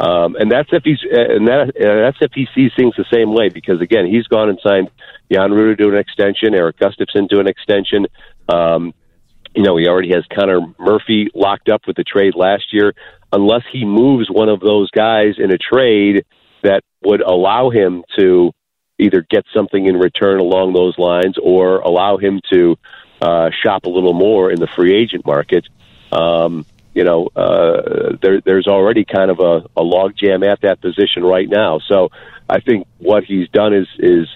[0.00, 3.34] um, and that's if he's and that and that's if he sees things the same
[3.34, 3.48] way.
[3.48, 4.90] Because again, he's gone and signed
[5.30, 8.06] Jan Rutta to an extension, Erik Gustafsson to an extension.
[8.48, 8.94] Um,
[9.54, 12.94] you know, he already has Connor Murphy locked up with the trade last year.
[13.32, 16.24] Unless he moves one of those guys in a trade
[16.62, 18.52] that would allow him to
[18.98, 22.76] either get something in return along those lines or allow him to
[23.22, 25.64] uh, shop a little more in the free agent market.
[26.10, 31.22] Um, you know, uh, there, there's already kind of a, a logjam at that position
[31.22, 31.78] right now.
[31.88, 32.10] So
[32.50, 34.26] I think what he's done is is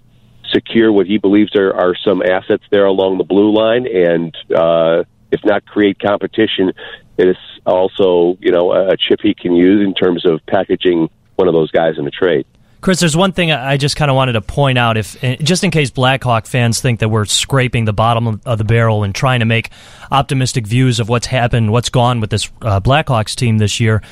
[0.55, 5.03] secure what he believes are, are some assets there along the blue line, and uh,
[5.33, 6.73] if not create competition,
[7.19, 11.49] it is also you know a chip he can use in terms of packaging one
[11.49, 12.47] of those guys in a trade.
[12.81, 15.65] Chris, there's one thing I just kind of wanted to point out, if eh, just
[15.65, 19.41] in case Blackhawk fans think that we're scraping the bottom of the barrel and trying
[19.41, 19.71] to make
[20.11, 24.03] optimistic views of what's happened, what's gone with this uh, Blackhawks team this year.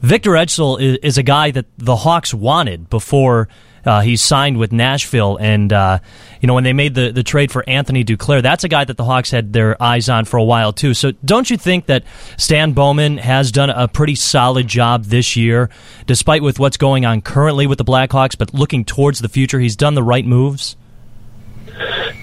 [0.00, 3.48] Victor Ejdsell is, is, a guy that the Hawks wanted before
[3.86, 6.00] uh, he signed with Nashville, and uh,
[6.40, 8.96] you know when they made the, the trade for Anthony Duclair, that's a guy that
[8.96, 10.94] the Hawks had their eyes on for a while too.
[10.94, 12.04] So don't you think that
[12.36, 15.70] Stan Bowman has done a pretty solid job this year,
[16.06, 19.76] despite with what's going on currently with the Blackhawks, but looking towards the future, he's
[19.76, 20.76] done the right moves.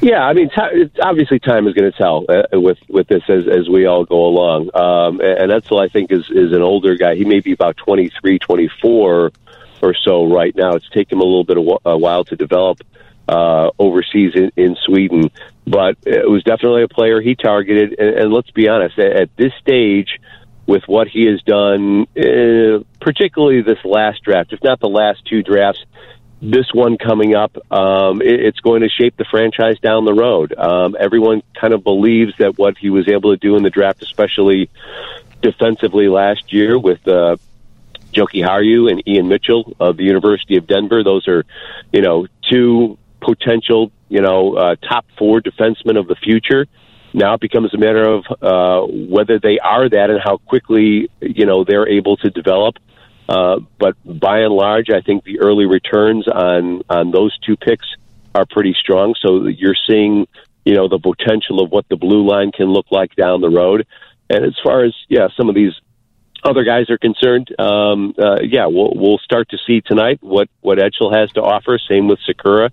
[0.01, 3.47] Yeah, I mean, t- obviously, time is going to tell uh, with with this as
[3.47, 4.69] as we all go along.
[4.75, 7.15] Um, and Ejdsell, I think, is is an older guy.
[7.15, 9.31] He may be about 23, 24
[9.83, 10.73] or so right now.
[10.73, 12.81] It's taken him a little bit of a while to develop
[13.27, 15.29] uh, overseas in, in Sweden,
[15.65, 17.99] but it was definitely a player he targeted.
[17.99, 20.19] And, and let's be honest, at, at this stage,
[20.65, 25.43] with what he has done, uh, particularly this last draft, if not the last two
[25.43, 25.83] drafts,
[26.41, 30.53] this one coming up, um, it, it's going to shape the franchise down the road.
[30.57, 34.01] Um, everyone kind of believes that what he was able to do in the draft,
[34.03, 34.69] especially
[35.41, 37.05] defensively last year with
[38.13, 41.03] uh, Jokiharju and Ian Mitchell of the University of Denver.
[41.03, 41.45] Those are,
[41.91, 46.67] you know, two potential, you know, uh, top four defensemen of the future.
[47.13, 51.45] Now it becomes a matter of uh, whether they are that and how quickly, you
[51.45, 52.77] know, they're able to develop.
[53.29, 57.85] Uh, but by and large, I think the early returns on on those two picks
[58.35, 59.15] are pretty strong.
[59.21, 60.27] So you're seeing,
[60.65, 63.85] you know, the potential of what the blue line can look like down the road.
[64.29, 65.73] And as far as yeah, some of these
[66.43, 70.77] other guys are concerned, um, uh, yeah, we'll we'll start to see tonight what what
[70.77, 71.79] Ejdsell has to offer.
[71.89, 72.69] Same with Sikura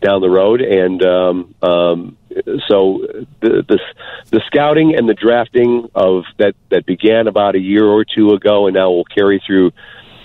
[0.00, 2.16] down the road, and um, um,
[2.66, 3.06] so
[3.40, 3.78] the, the
[4.30, 8.66] the scouting and the drafting of that that began about a year or two ago,
[8.66, 9.72] and now will carry through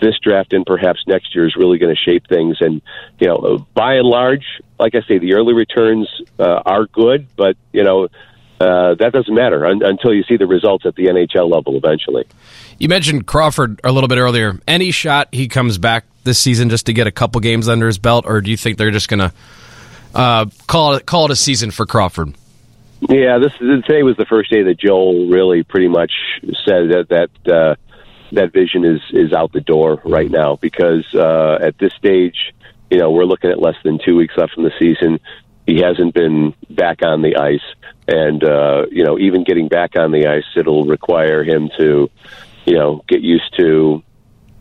[0.02, 2.58] this draft and perhaps next year is really going to shape things.
[2.60, 2.82] And
[3.20, 4.46] you know, by and large,
[4.80, 8.08] like I say, the early returns uh, are good, but you know.
[8.60, 12.26] Uh, that doesn't matter un- until you see the results at the NHL level eventually.
[12.80, 14.60] You mentioned Crawford a little bit earlier.
[14.68, 17.98] Any shot he comes back this season just to get a couple games under his
[17.98, 19.34] belt, or do you think they're just going to
[20.14, 22.34] uh, call it call it a season for Crawford?
[23.02, 26.12] Yeah, this today was the first day that Joel really pretty much
[26.66, 27.76] said that that uh,
[28.32, 32.54] that vision is is out the door right now because uh, at this stage,
[32.90, 35.20] you know, we're looking at less than two weeks left in the season.
[35.68, 37.64] He hasn't been back on the ice,
[38.08, 42.10] and uh, you know, even getting back on the ice, it'll require him to
[42.66, 44.04] you know, get used to,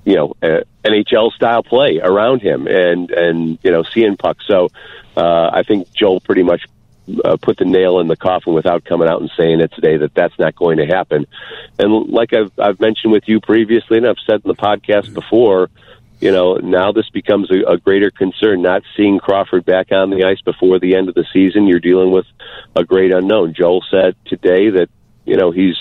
[0.05, 4.47] you know, uh, NHL style play around him and, and, you know, seeing pucks.
[4.47, 4.69] So,
[5.17, 6.67] uh, I think Joel pretty much
[7.25, 10.15] uh, put the nail in the coffin without coming out and saying it today that
[10.15, 11.27] that's not going to happen.
[11.79, 15.71] And like I've, I've mentioned with you previously, and I've said in the podcast before,
[16.21, 18.63] you know, now this becomes a, a greater concern.
[18.63, 22.11] Not seeing Crawford back on the ice before the end of the season, you're dealing
[22.11, 22.27] with
[22.77, 23.55] a great unknown.
[23.55, 24.89] Joel said today that
[25.25, 25.77] you know he's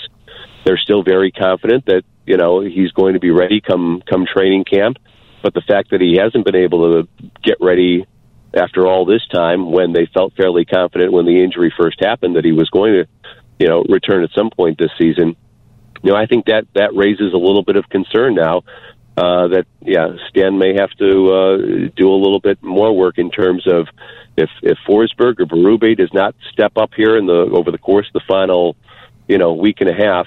[0.64, 4.64] they're still very confident that you know he's going to be ready come come training
[4.64, 4.98] camp.
[5.42, 7.08] But the fact that he hasn't been able to
[7.42, 8.06] get ready
[8.54, 12.44] after all this time, when they felt fairly confident when the injury first happened that
[12.44, 13.06] he was going to,
[13.58, 15.36] you know, return at some point this season,
[16.02, 18.62] you know, I think that that raises a little bit of concern now.
[19.16, 21.56] Uh, that yeah, Stan may have to uh,
[21.94, 23.86] do a little bit more work in terms of
[24.36, 28.08] if if Forsberg or Berube does not step up here in the over the course
[28.08, 28.76] of the final,
[29.28, 30.26] you know, week and a half,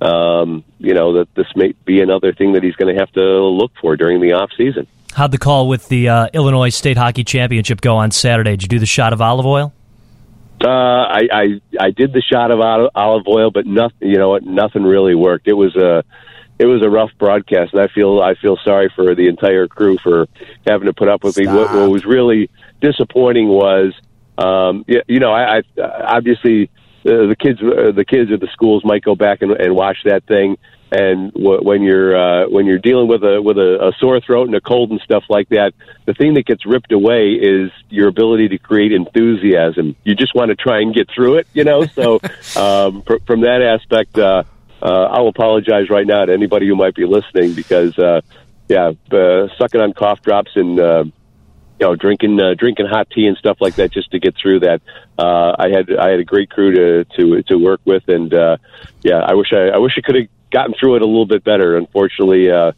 [0.00, 3.22] um, you know that this may be another thing that he's going to have to
[3.22, 4.88] look for during the off season.
[5.14, 8.52] How'd the call with the uh, Illinois State Hockey Championship go on Saturday?
[8.52, 9.72] Did you do the shot of olive oil?
[10.60, 14.08] Uh, I, I I did the shot of olive oil, but nothing.
[14.08, 14.42] You know what?
[14.42, 15.46] Nothing really worked.
[15.46, 16.02] It was a
[16.58, 19.98] it was a rough broadcast, and I feel I feel sorry for the entire crew
[20.02, 20.26] for
[20.66, 21.46] having to put up with me.
[21.46, 22.48] What, what was really
[22.80, 23.92] disappointing was,
[24.38, 25.62] um, you, you know, I, I
[26.16, 26.70] obviously
[27.06, 29.98] uh, the kids uh, the kids at the schools might go back and, and watch
[30.04, 30.56] that thing.
[30.90, 34.46] And w- when you're uh, when you're dealing with a with a, a sore throat
[34.46, 35.72] and a cold and stuff like that,
[36.06, 39.96] the thing that gets ripped away is your ability to create enthusiasm.
[40.04, 41.84] You just want to try and get through it, you know.
[41.86, 42.20] So
[42.56, 44.44] um, fr- from that aspect, uh,
[44.84, 48.20] uh, I'll apologize right now to anybody who might be listening because, uh,
[48.68, 50.78] yeah, uh, sucking on cough drops and.
[50.78, 51.04] Uh,
[51.80, 54.60] you know, drinking uh, drinking hot tea and stuff like that just to get through
[54.60, 54.80] that.
[55.18, 58.58] Uh, I had I had a great crew to to to work with, and uh,
[59.02, 61.42] yeah, I wish I I wish I could have gotten through it a little bit
[61.42, 61.76] better.
[61.76, 62.72] Unfortunately, uh,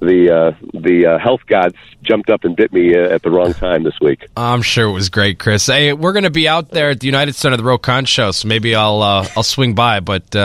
[0.00, 3.54] the uh, the uh, health gods jumped up and bit me uh, at the wrong
[3.54, 4.26] time this week.
[4.36, 5.66] I'm sure it was great, Chris.
[5.66, 8.46] Hey, we're going to be out there at the United Center, the Rokon show, so
[8.48, 10.36] maybe I'll uh, I'll swing by, but.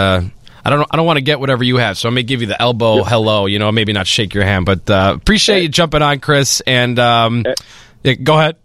[0.63, 0.87] Uh, I don't.
[0.91, 3.03] I don't want to get whatever you have, so I may give you the elbow
[3.03, 3.45] hello.
[3.45, 6.61] You know, maybe not shake your hand, but uh, appreciate you jumping on, Chris.
[6.61, 7.45] And um,
[8.03, 8.57] yeah, go ahead.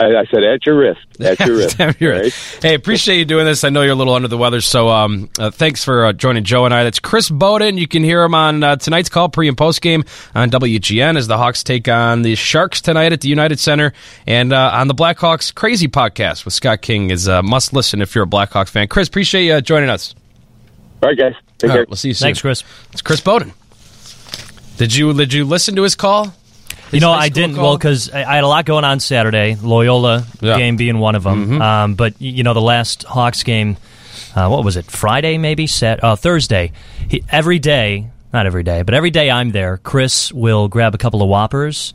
[0.00, 1.00] I, I said at your risk.
[1.20, 1.78] At your risk.
[1.78, 2.62] At your all risk.
[2.62, 3.62] Hey, appreciate you doing this.
[3.62, 6.44] I know you're a little under the weather, so um, uh, thanks for uh, joining
[6.44, 6.84] Joe and I.
[6.84, 7.76] That's Chris Boden.
[7.76, 11.26] You can hear him on uh, tonight's call, pre and post game on WGN as
[11.26, 13.92] the Hawks take on the Sharks tonight at the United Center,
[14.26, 18.14] and uh, on the Blackhawks Crazy podcast with Scott King is a must listen if
[18.14, 18.88] you're a Blackhawks fan.
[18.88, 20.14] Chris, appreciate you uh, joining us.
[21.02, 21.34] All right, guys.
[21.58, 21.82] Take All care.
[21.82, 22.26] right, we'll see you soon.
[22.26, 22.64] Thanks, Chris.
[22.92, 23.52] It's Chris Boden.
[24.76, 26.34] Did you did you listen to his call?
[26.92, 27.56] You know, I didn't.
[27.56, 29.56] Well, because I I had a lot going on Saturday.
[29.60, 30.58] Loyola Yeah.
[30.58, 31.58] game being one of them.
[31.58, 31.60] Mhm.
[31.62, 33.76] Um, but you know, the last Hawks game,
[34.34, 34.86] uh, what was it?
[34.90, 35.66] Friday, maybe?
[35.66, 36.72] set uh, Thursday.
[37.08, 39.78] He, every day, not every day, but every day I'm there.
[39.78, 41.94] Chris will grab a couple of Whoppers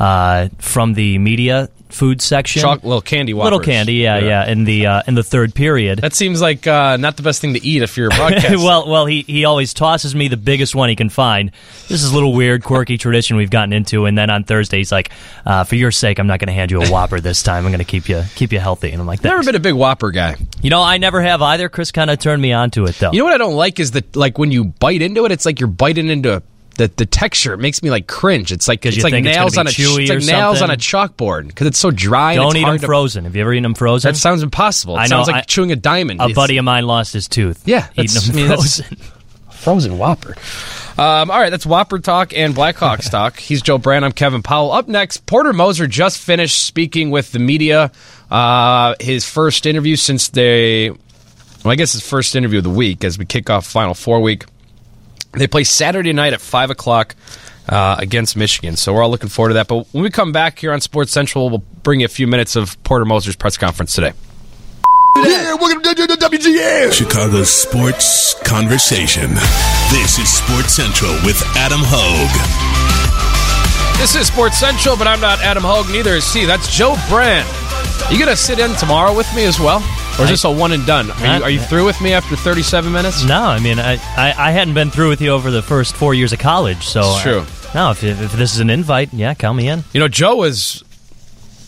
[0.00, 2.62] uh, from the media food section.
[2.62, 4.44] Choc- little candy Little candy, yeah, Yeah.
[4.44, 4.52] yeah.
[4.52, 5.98] in the uh, in the third period.
[5.98, 8.58] That seems like uh, not the best thing to eat if you're a broadcaster.
[8.58, 11.50] well, well, he, he always tosses me the biggest one he can find.
[11.88, 14.06] This is a little weird, quirky tradition we've gotten into.
[14.06, 15.10] And then on Thursday, he's like,
[15.44, 17.64] uh, "For your sake, I'm not going to hand you a Whopper this time.
[17.66, 19.74] I'm going to keep you keep you healthy." And I'm like, Never been a big
[19.74, 20.36] Whopper guy.
[20.62, 21.68] You know, I never have either.
[21.68, 23.10] Chris kind of turned me on to it though.
[23.12, 25.44] You know what I don't like is that like when you bite into it, it's
[25.44, 26.40] like you're biting into
[26.88, 27.56] the the texture.
[27.56, 28.52] Makes me like cringe.
[28.52, 31.48] It's like it's like think it's nails on a it's like nails on a chalkboard
[31.48, 32.32] because it's so dry.
[32.32, 33.24] and Don't it's eat them to- frozen.
[33.24, 34.12] Have you ever eaten them frozen?
[34.12, 34.96] That sounds impossible.
[34.96, 35.08] It I know.
[35.08, 36.20] sounds like I- chewing a diamond.
[36.20, 37.62] a It's- buddy of mine lost his tooth.
[37.66, 38.96] Yeah, eating them I mean, frozen.
[39.50, 40.34] frozen Whopper.
[40.98, 43.38] Um, all right, that's Whopper talk and Blackhawks talk.
[43.38, 44.04] He's Joe Brand.
[44.04, 44.72] I'm Kevin Powell.
[44.72, 47.90] Up next, Porter Moser just finished speaking with the media.
[48.30, 53.02] Uh, his first interview since they, well, I guess his first interview of the week
[53.04, 54.44] as we kick off Final Four week.
[55.32, 57.14] They play Saturday night at five o'clock
[57.68, 59.68] uh, against Michigan, so we're all looking forward to that.
[59.68, 62.56] But when we come back here on Sports Central, we'll bring you a few minutes
[62.56, 64.12] of Porter Moser's press conference today.
[65.16, 66.92] Yeah, welcome to WGN.
[66.92, 69.30] Chicago's sports conversation.
[69.90, 72.80] This is Sports Central with Adam Hoge.
[74.00, 76.44] This is Sports Central, but I'm not Adam Hoge, neither is he.
[76.46, 77.46] That's Joe Brand.
[78.10, 79.80] You gonna sit in tomorrow with me as well,
[80.18, 81.10] or is this a one and done?
[81.10, 83.24] Are you, are you through with me after 37 minutes?
[83.24, 86.12] No, I mean, I, I, I hadn't been through with you over the first four
[86.14, 87.38] years of college, so It's true.
[87.40, 89.84] uh, no, if, if this is an invite, yeah, count me in.
[89.92, 90.82] You know, Joe was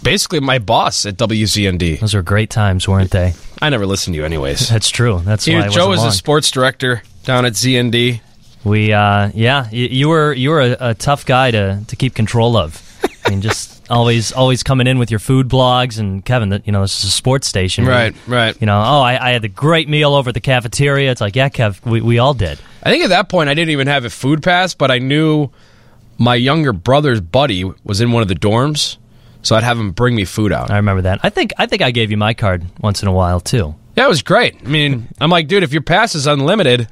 [0.02, 2.00] basically my boss at WZND.
[2.00, 3.34] Those were great times, weren't they?
[3.62, 4.68] I never listened to you, anyways.
[4.68, 5.20] That's true.
[5.24, 6.08] That's He- why I Joe was long.
[6.08, 8.20] a sports director down at ZND.
[8.64, 12.14] We, uh, yeah, you, you were you were a, a tough guy to, to keep
[12.14, 12.80] control of.
[13.24, 16.72] I mean, just always always coming in with your food blogs and Kevin, that you
[16.72, 18.58] know this is a sports station, Right, right.
[18.60, 21.10] You know, oh, I, I had the great meal over at the cafeteria.
[21.10, 22.58] It's like, yeah, Kev, we, we all did.
[22.82, 25.50] I think at that point I didn't even have a food pass, but I knew
[26.18, 28.96] my younger brother's buddy was in one of the dorms,
[29.42, 30.70] so I'd have him bring me food out.
[30.70, 31.20] I remember that.
[31.22, 33.74] I think I think I gave you my card once in a while too.
[33.96, 34.56] Yeah, it was great.
[34.64, 36.88] I mean, I'm like, dude, if your pass is unlimited,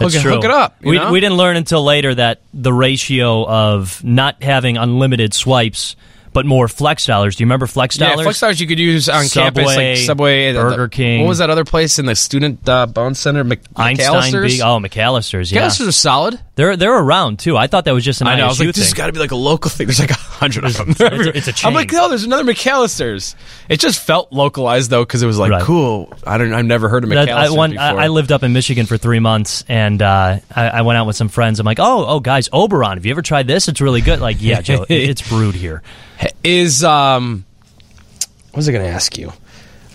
[0.00, 0.32] That's hook, it- true.
[0.32, 0.76] hook it up.
[0.82, 1.12] We, know?
[1.12, 5.94] we didn't learn until later that the ratio of not having unlimited swipes,
[6.32, 7.36] but more flex dollars.
[7.36, 8.24] Do you remember flex Yeah, dollars?
[8.24, 11.22] flex dollars you could use on campus, Subway, like Subway, Burger the- King.
[11.22, 13.42] What was that other place in the student uh, bone center?
[13.44, 14.52] Mc- Einstein McAlister's?
[14.54, 14.60] Big.
[14.60, 15.50] Oh, McAlister's.
[15.52, 16.40] Yeah, McAlister's are solid.
[16.54, 17.56] they're they're around too.
[17.56, 18.44] I thought that was just an I know.
[18.44, 19.86] I was like, this has got to be like a local thing.
[19.86, 20.94] There's like a hundred of them.
[20.98, 21.98] it's a I'm like, chain.
[21.98, 23.34] no, there's another McAlister's.
[23.68, 25.62] It just felt localized though because it was like Right.
[25.62, 26.12] cool.
[26.26, 26.52] I don't.
[26.52, 28.00] I've never heard of That- McAlister's I, before.
[28.00, 31.06] I, I lived up in Michigan for three months, and uh, I, I went out
[31.06, 31.58] with some friends.
[31.60, 32.98] I'm like, oh, oh, guys, Oberon.
[32.98, 33.68] Have you ever tried this?
[33.68, 34.20] It's really good.
[34.20, 35.82] Like, yeah, Joe, it's brewed here.
[36.42, 37.44] Is um,
[38.50, 39.32] what was I going to ask you?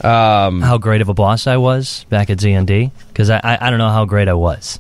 [0.02, 3.70] Um, How great of a boss I was back at ZND because I, I I
[3.70, 4.80] don't know how great I was.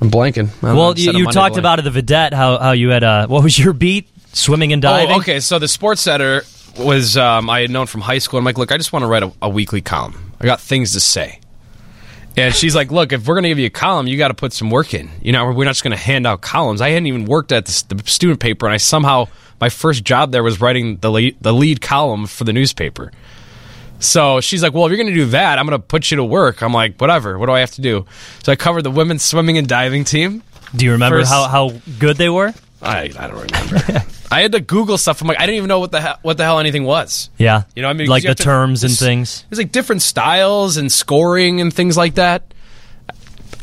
[0.00, 0.48] I'm blanking.
[0.64, 1.58] I Well, you, you talked blank.
[1.58, 2.32] about it, the Vidette.
[2.32, 4.08] How how you had uh, what was your beat?
[4.34, 5.14] Swimming and diving.
[5.14, 5.40] Oh, okay.
[5.40, 6.42] So the sports center
[6.78, 8.38] was um, I had known from high school.
[8.38, 10.32] I'm like, look, I just want to write a, a weekly column.
[10.40, 11.38] I got things to say.
[12.36, 14.34] And she's like, look, if we're going to give you a column, you got to
[14.34, 15.10] put some work in.
[15.20, 16.80] You know, we're not just going to hand out columns.
[16.80, 19.28] I hadn't even worked at the, the student paper, and I somehow
[19.60, 23.12] my first job there was writing the lead, the lead column for the newspaper.
[23.98, 26.16] So she's like, well, if you're going to do that, I'm going to put you
[26.16, 26.62] to work.
[26.62, 27.38] I'm like, whatever.
[27.38, 28.06] What do I have to do?
[28.42, 30.42] So I covered the women's swimming and diving team.
[30.74, 32.52] Do you remember First- how, how good they were?
[32.80, 34.02] I, I don't remember.
[34.32, 35.20] I had to Google stuff.
[35.20, 37.30] I'm like, I didn't even know what the hell, what the hell anything was.
[37.38, 39.44] Yeah, You know, I mean, like the to- terms and things.
[39.50, 42.42] There's like different styles and scoring and things like that.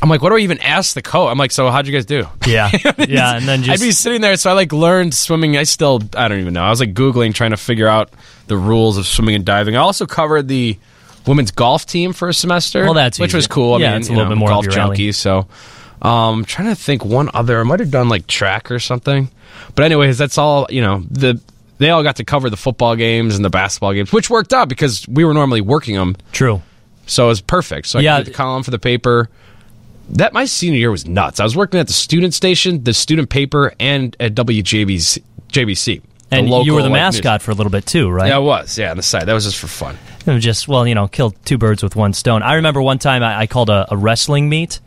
[0.02, 1.30] I'm like, what do I even ask the coach?
[1.30, 2.26] I'm like, so how'd you guys do?
[2.48, 5.58] Yeah, yeah, and then I'd be sitting there, so I like learned swimming.
[5.58, 6.64] I still, I don't even know.
[6.64, 8.10] I was like googling, trying to figure out
[8.48, 9.76] the rules of swimming and diving.
[9.76, 10.78] I also covered the
[11.28, 12.86] women's golf team for a semester.
[12.86, 13.38] Well, that's which easy.
[13.40, 13.74] was cool.
[13.74, 15.12] I Yeah, mean, it's a little know, bit more golf junkie.
[15.12, 15.48] So,
[16.02, 17.60] um, trying to think one other.
[17.60, 19.30] I might have done like track or something.
[19.76, 20.68] But anyways, that's all.
[20.70, 21.42] You know, the
[21.78, 24.68] they all got to cover the football games and the basketball games, which worked out
[24.70, 26.16] because we were normally working them.
[26.32, 26.62] true.
[27.06, 27.88] So it was perfect.
[27.88, 28.22] So I Yeah.
[28.22, 29.30] the column for the paper.
[30.10, 31.40] That my senior year was nuts.
[31.40, 35.22] I was working at the student station, the student paper, and at WJBC.
[35.52, 38.28] JBC, And you were the like, mascot for a little bit too, right?
[38.28, 38.78] Yeah, I was.
[38.78, 39.26] Yeah, on the side.
[39.26, 39.98] That was just for fun.
[40.28, 42.44] It was just well, you know, killed two birds with one stone.
[42.44, 44.80] I remember one time I, I called a, a wrestling meet,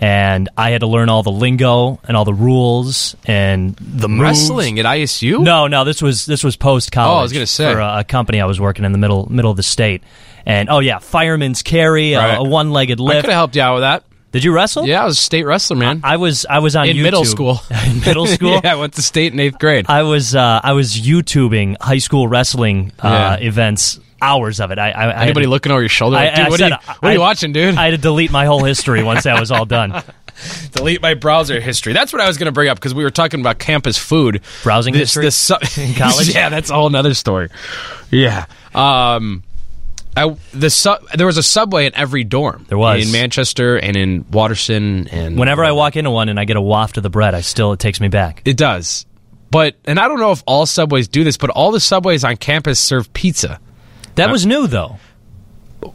[0.00, 4.22] and I had to learn all the lingo and all the rules and the moves.
[4.22, 5.40] Wrestling at ISU?
[5.42, 7.14] No, no, this was this was post college.
[7.16, 7.72] Oh, I was gonna say.
[7.72, 10.02] for a, a company I was working in the middle middle of the state,
[10.44, 12.34] and oh yeah, fireman's carry, a- Right.
[12.38, 13.18] a, one legged lift.
[13.18, 14.04] I could have helped you out with that.
[14.32, 14.86] Did you wrestle?
[14.86, 16.02] Yeah, I was a state wrestler, man.
[16.04, 17.02] I was I was on in YouTube.
[17.02, 17.60] middle school.
[17.86, 18.60] in middle school.
[18.62, 19.86] yeah, I went to state in eighth grade.
[19.88, 23.46] I was uh, I was YouTubing high school wrestling uh, Yeah.
[23.46, 24.78] events, hours of it.
[24.78, 26.16] I, I, I Anybody to- looking over your shoulder?
[26.16, 27.76] Like, I- dude, I what, said are you, what are you watching, dude?
[27.76, 30.02] I had to delete my whole history once that was all done.
[30.72, 31.94] Delete my browser history.
[31.94, 34.42] That's what I was going to bring up because we were talking about campus food.
[34.62, 36.28] Browsing This- history this su- in college?
[36.34, 37.48] yeah, that's a whole nother story.
[38.10, 38.44] Yeah.
[38.74, 39.42] Um,
[40.14, 42.66] I, the there was a subway in every dorm.
[42.68, 43.06] There was.
[43.06, 46.60] in Manchester and in Watterson and Whenever I walk into one and I get a
[46.60, 48.42] waft of the bread, I still it takes me back.
[48.44, 49.06] it does.
[49.50, 52.36] But and I don't know if all subways do this, but all the subways on
[52.36, 53.58] campus serve pizza.
[54.16, 54.98] That was new though.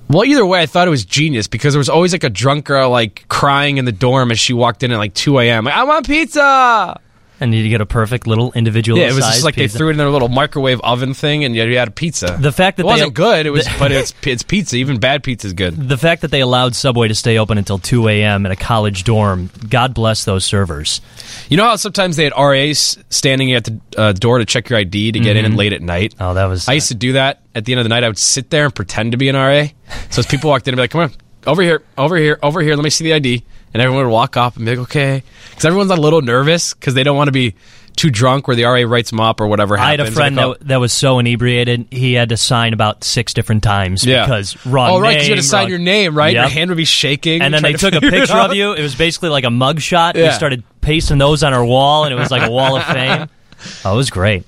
[0.08, 2.66] Well, either way, I thought it was genius because there was always like a drunk
[2.66, 5.66] girl like crying in the dorm as she walked in at like two a.m.
[5.66, 7.00] Like, I want pizza.
[7.40, 9.00] And you get a perfect little individual.
[9.00, 9.74] Yeah, it was just like pizza.
[9.76, 12.38] they threw it in their little microwave oven thing, and you you had a pizza.
[12.40, 14.76] The fact that it they- wasn't good, it was, the- but it's it's pizza.
[14.76, 15.90] Even bad pizza is good.
[15.90, 18.46] The fact that they allowed Subway to stay open until 2 a.m.
[18.46, 21.02] in a college dorm, God bless those servers.
[21.50, 24.78] You know how sometimes they had RAs standing at the uh, door to check your
[24.78, 26.14] ID to get in and late at night.
[26.20, 26.70] Oh, that was.
[26.70, 28.04] I used to do that at the end of the night.
[28.04, 29.68] I would sit there and pretend to be an RA.
[30.10, 31.12] So as people walked in, I'd be like, "Come on,
[31.48, 32.76] over here, over here, over here.
[32.76, 33.44] Let me see the ID."
[33.74, 36.94] And everyone would walk up and be like, "Okay," because everyone's a little nervous because
[36.94, 37.56] they don't want to be
[37.98, 39.78] too drunk where the RA writes them up or whatever.
[39.78, 43.34] I had a friend that, that was so inebriated he had to sign about six
[43.34, 44.24] different times Yeah.
[44.26, 45.30] because wrong Oh, right, 'cause name.
[45.30, 46.34] you had to sign wrong- your name, right?
[46.34, 47.42] Your hand would be shaking.
[47.42, 48.72] And then they to took a picture of you.
[48.72, 50.16] It was basically like a mug shot.
[50.16, 53.28] We started pasting those on our wall, and it was like a wall of fame.
[53.86, 54.44] Oh, it was great.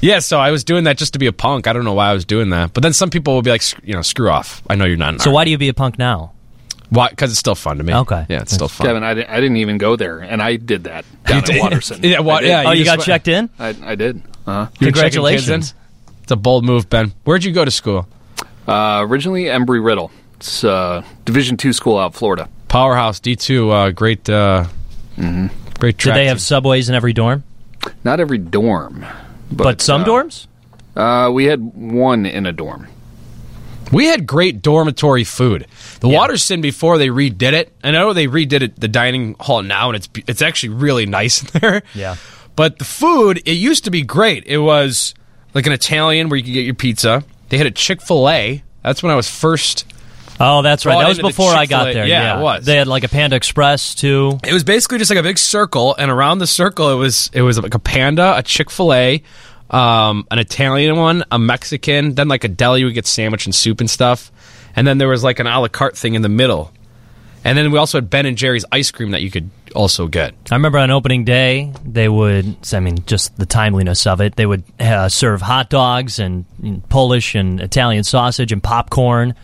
[0.00, 1.66] Yeah, so I was doing that just to be a punk.
[1.66, 3.62] I don't know why I was doing that, but then some people would be like,
[3.82, 4.62] you know, screw off.
[4.70, 5.14] I know you're not.
[5.14, 5.34] An So art.
[5.34, 6.32] why do you be a punk now?
[6.90, 7.08] Why?
[7.10, 7.92] Because it's still fun to me.
[7.94, 8.24] Okay.
[8.28, 8.86] Yeah, it's still fun.
[8.86, 11.46] Kevin, I, di- I didn't even go there, and I did that down You at
[11.46, 11.60] did?
[11.60, 12.00] Watterson.
[12.02, 12.48] Yeah, wa- I did.
[12.48, 13.50] yeah, Oh, you just got went- checked in?
[13.58, 14.22] I, I did.
[14.46, 15.60] Uh, You were checking kids in?
[15.60, 15.74] Congratulations.
[16.22, 17.12] It's a bold move, Ben.
[17.24, 18.06] Where'd you go to school?
[18.68, 20.10] uh, originally, Embry Riddle.
[20.36, 22.48] It's uh, Division two school out of Florida.
[22.68, 23.70] Powerhouse D two.
[23.70, 24.66] Uh, great, uh,
[25.18, 25.46] Mm-hmm.
[25.80, 26.14] great Did track.
[26.14, 26.42] they have team.
[26.42, 27.42] subways in every dorm?
[28.04, 29.04] Not every dorm,
[29.50, 30.46] but, But, some uh, dorms?
[30.96, 32.88] Uh, we had one in a dorm.
[33.92, 35.66] We had great dormitory food.
[36.00, 37.72] The Watterson before they redid it.
[37.82, 41.06] And I know they redid it the dining hall now, and it's it's actually really
[41.06, 41.82] nice in there.
[41.94, 42.16] Yeah.
[42.56, 44.44] But the food, it used to be great.
[44.46, 45.14] It was
[45.54, 47.24] like an Italian where you could get your pizza.
[47.48, 48.62] They had a Chick Fil A.
[48.82, 49.86] That's when I was first
[50.40, 51.00] Oh, that's right.
[51.00, 52.06] That was before I got there.
[52.06, 52.64] Yeah, it was.
[52.64, 54.38] They had like a Panda Express too.
[54.44, 57.42] It was basically just like a big circle, and around the circle, it was it
[57.42, 59.22] was like a panda, a Chick Fil A,
[59.70, 63.80] um, an Italian one, a Mexican, then like a deli we get sandwich and soup
[63.80, 64.30] and stuff,
[64.76, 66.72] and then there was like an a la carte thing in the middle,
[67.44, 70.34] and then we also had Ben and Jerry's ice cream that you could also get.
[70.50, 74.46] I remember on opening day, they would, I mean, just the timeliness of it, they
[74.46, 76.44] would uh, serve hot dogs and
[76.88, 79.34] Polish and Italian sausage and popcorn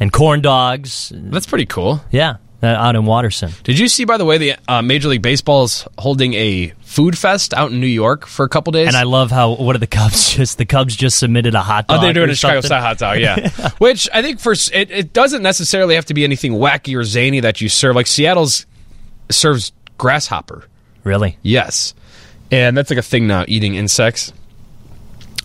[0.00, 1.12] and corn dogs.
[1.14, 2.02] That's pretty cool.
[2.10, 3.52] Yeah, uh, out in Watterson.
[3.62, 7.18] Did you see, by the way, the uh, Major League Baseball is holding a food
[7.18, 8.86] fest out in New York for a couple days?
[8.88, 11.88] And I love how, what are the Cubs just, the Cubs just submitted a hot
[11.88, 11.98] dog.
[11.98, 13.50] Oh, they're doing a Chicago style hot dog, yeah.
[13.78, 17.40] Which I think for it, it doesn't necessarily have to be anything wacky or zany
[17.40, 17.96] that you serve.
[17.96, 18.66] Like Seattle's
[19.30, 20.64] serves grasshopper.
[21.02, 21.36] Really?
[21.42, 21.94] Yes,
[22.50, 23.44] and that's like a thing now.
[23.46, 24.32] Eating insects.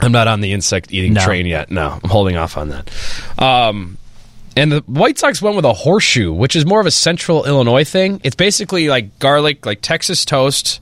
[0.01, 1.21] I'm not on the insect eating No.
[1.25, 1.69] train yet.
[1.69, 2.89] No, I'm holding off on that.
[3.37, 3.97] Um,
[4.55, 7.83] and the White Sox went with a horseshoe, which is more of a Central Illinois
[7.83, 8.19] thing.
[8.23, 10.81] It's basically like garlic, like Texas toast,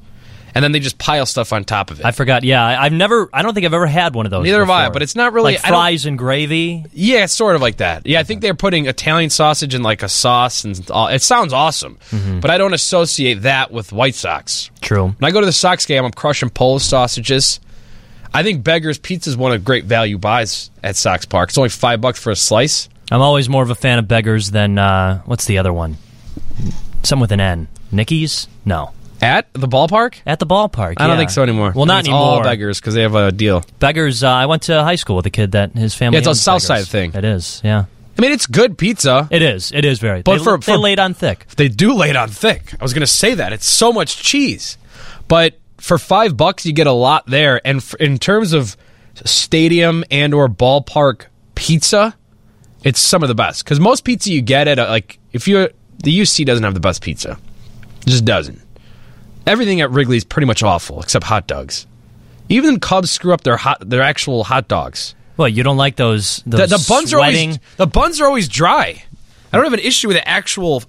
[0.56, 2.06] and then they just pile stuff on top of it.
[2.06, 2.44] I forgot.
[2.44, 4.44] Yeah, I, I've never, I don't think I've ever had one of those.
[4.46, 6.86] Neither have I, but it's not really- like fries and gravy.
[6.94, 8.08] Yeah, it's sort of like that.
[8.08, 11.08] Yeah, I think they're putting Italian sausage in like a sauce, and all.
[11.08, 11.98] it sounds awesome.
[12.10, 12.40] Mm-hmm.
[12.40, 14.72] But I don't associate that with White Sox.
[14.82, 15.10] True.
[15.10, 17.60] When I go to the Sox game, I'm crushing Polish sausages.
[18.34, 21.50] I think Beggar's Pizza is one of great value buys at Sox Park.
[21.50, 22.90] It's only five bucks for a slice.
[23.12, 25.98] I'm always more of a fan of beggars than uh, what's the other one?
[27.04, 27.68] Some with an N.
[27.92, 28.48] Nicky's?
[28.66, 28.92] No.
[29.22, 30.16] At the ballpark?
[30.26, 30.96] At the ballpark.
[30.98, 31.18] I don't yeah.
[31.18, 31.72] think so anymore.
[31.76, 32.44] Well, not it's all anymore.
[32.44, 33.64] Beggars because they have a deal.
[33.80, 34.24] Beggars.
[34.24, 36.18] Uh, I went to high school with a kid that his family.
[36.18, 36.88] Yeah, it's a South Beggars.
[36.88, 37.14] Side thing.
[37.14, 37.62] It is.
[37.64, 37.86] Yeah.
[38.18, 39.28] I mean, it's good pizza.
[39.32, 39.72] It is.
[39.72, 40.22] It is very.
[40.22, 41.48] But they, for- they laid on thick.
[41.56, 42.74] They do lay it on thick.
[42.80, 43.54] I was going to say that.
[43.54, 44.78] It's so much cheese.
[45.28, 47.62] But for five bucks, you get a lot there.
[47.66, 48.76] And f- in terms of
[49.24, 52.16] stadium and or ballpark pizza,
[52.84, 53.64] it's some of the best.
[53.64, 55.70] Because most pizza you get at, a, like, if you're
[56.04, 57.38] the UC doesn't have the best pizza.
[58.02, 58.62] It just doesn't.
[59.46, 61.88] Everything at Wrigley's pretty much awful, except hot dogs.
[62.50, 65.16] Even Cubs screw up their hot, their actual hot dogs.
[65.38, 66.42] Well, you don't like those.
[66.46, 69.04] The, those the buns are always the buns are always dry.
[69.52, 70.84] I don't have an issue with the actual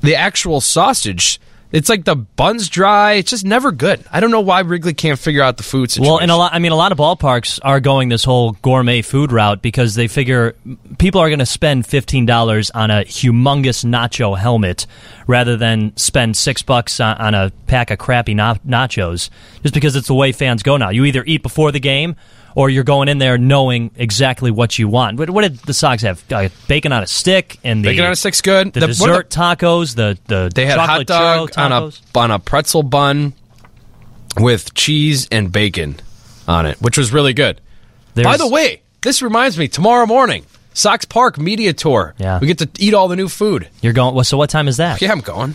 [0.00, 1.40] the actual sausage.
[1.72, 3.12] It's like the buns dry.
[3.12, 4.04] It's just never good.
[4.12, 6.10] I don't know why Wrigley can't figure out the food situation.
[6.12, 6.52] Well, and a lot.
[6.52, 10.06] I mean, a lot of ballparks are going this whole gourmet food route because they
[10.06, 10.54] figure
[10.98, 14.86] people are going to spend fifteen dollars on a humongous nacho helmet
[15.26, 19.30] rather than spend six bucks on, on a pack of crappy na- nachos.
[19.62, 20.90] Just because it's the way fans go now.
[20.90, 22.16] You either eat before the game.
[22.54, 25.18] Or you're going in there knowing exactly what you want.
[25.18, 26.22] What, what did the Sox have?
[26.30, 28.72] Uh, bacon on a stick and the Bacon on a stick's good.
[28.72, 29.94] The, The- dessert of tacos.
[29.94, 33.32] The the they had hot dog on a on a pretzel bun
[34.38, 35.96] with cheese and bacon
[36.48, 37.60] on it, which was really good.
[38.14, 39.68] By the way, this reminds me.
[39.68, 40.44] Tomorrow morning,
[40.74, 42.14] Sox Park media tour.
[42.18, 42.38] Yeah.
[42.38, 43.68] we get to eat all the new food.
[43.80, 44.14] You're going.
[44.14, 45.00] Well, so what time is that?
[45.00, 45.54] Yeah, I'm going.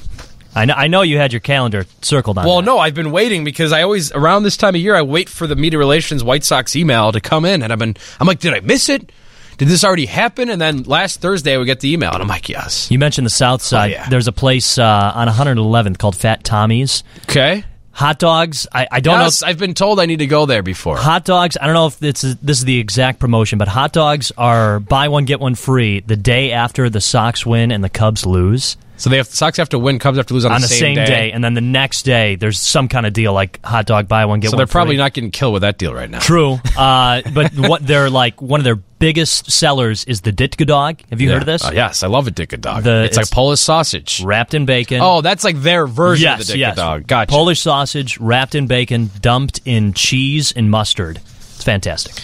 [0.58, 0.74] I know.
[0.74, 2.46] I know you had your calendar circled on.
[2.46, 2.66] Well, that.
[2.66, 5.46] no, I've been waiting because I always around this time of year I wait for
[5.46, 8.54] the media relations White Sox email to come in, and I've been I'm like, did
[8.54, 9.12] I miss it?
[9.58, 10.50] Did this already happen?
[10.50, 12.92] And then last Thursday we get the email, and I'm like, yes.
[12.92, 13.92] You mentioned the South Side.
[13.92, 14.10] yeah.
[14.10, 17.04] There's a place uh, on 111th called Fat Tommy's.
[17.24, 17.64] Okay.
[17.92, 18.68] Hot dogs.
[18.72, 19.48] I, I don't yes, know.
[19.48, 20.98] I've been told I need to go there before.
[20.98, 21.58] Hot dogs.
[21.60, 24.80] I don't know if this is, this is the exact promotion, but hot dogs are
[24.80, 28.78] buy one get one free the day after the Sox win and the Cubs lose
[28.98, 30.74] So they have Sox have to win, Cubs have to lose on, on the, the
[30.74, 31.32] same day.
[31.32, 34.40] and then the next day there's some kind of deal like hot dog buy one
[34.40, 34.58] get So one.
[34.58, 35.04] So they're probably free.
[35.04, 36.20] not getting killed with that deal right now.
[36.20, 41.02] True, uh, but what they're like one of their biggest sellers is the Ditka dog.
[41.12, 41.34] Have you Yeah.
[41.36, 41.64] heard of this?
[41.64, 42.84] Uh, yes, I love a Ditka dog.
[42.84, 44.24] The- it's, like Polish sausage.
[44.24, 45.00] Wrapped in bacon.
[45.02, 46.76] Oh, that's like their version yes, of the Ditka yes.
[46.76, 47.06] dog.
[47.08, 47.30] Gotcha.
[47.30, 51.18] Polish sausage wrapped in bacon, dumped in cheese and mustard.
[51.18, 52.16] It's fantastic.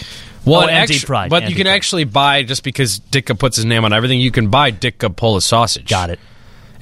[0.44, 1.30] Well, oh, and and actu- deep fried.
[1.30, 1.76] but you can fried.
[1.76, 4.20] actually buy just because Ditka puts his name on everything.
[4.20, 5.88] You can buy Ditka Polish sausage.
[5.88, 6.18] got it.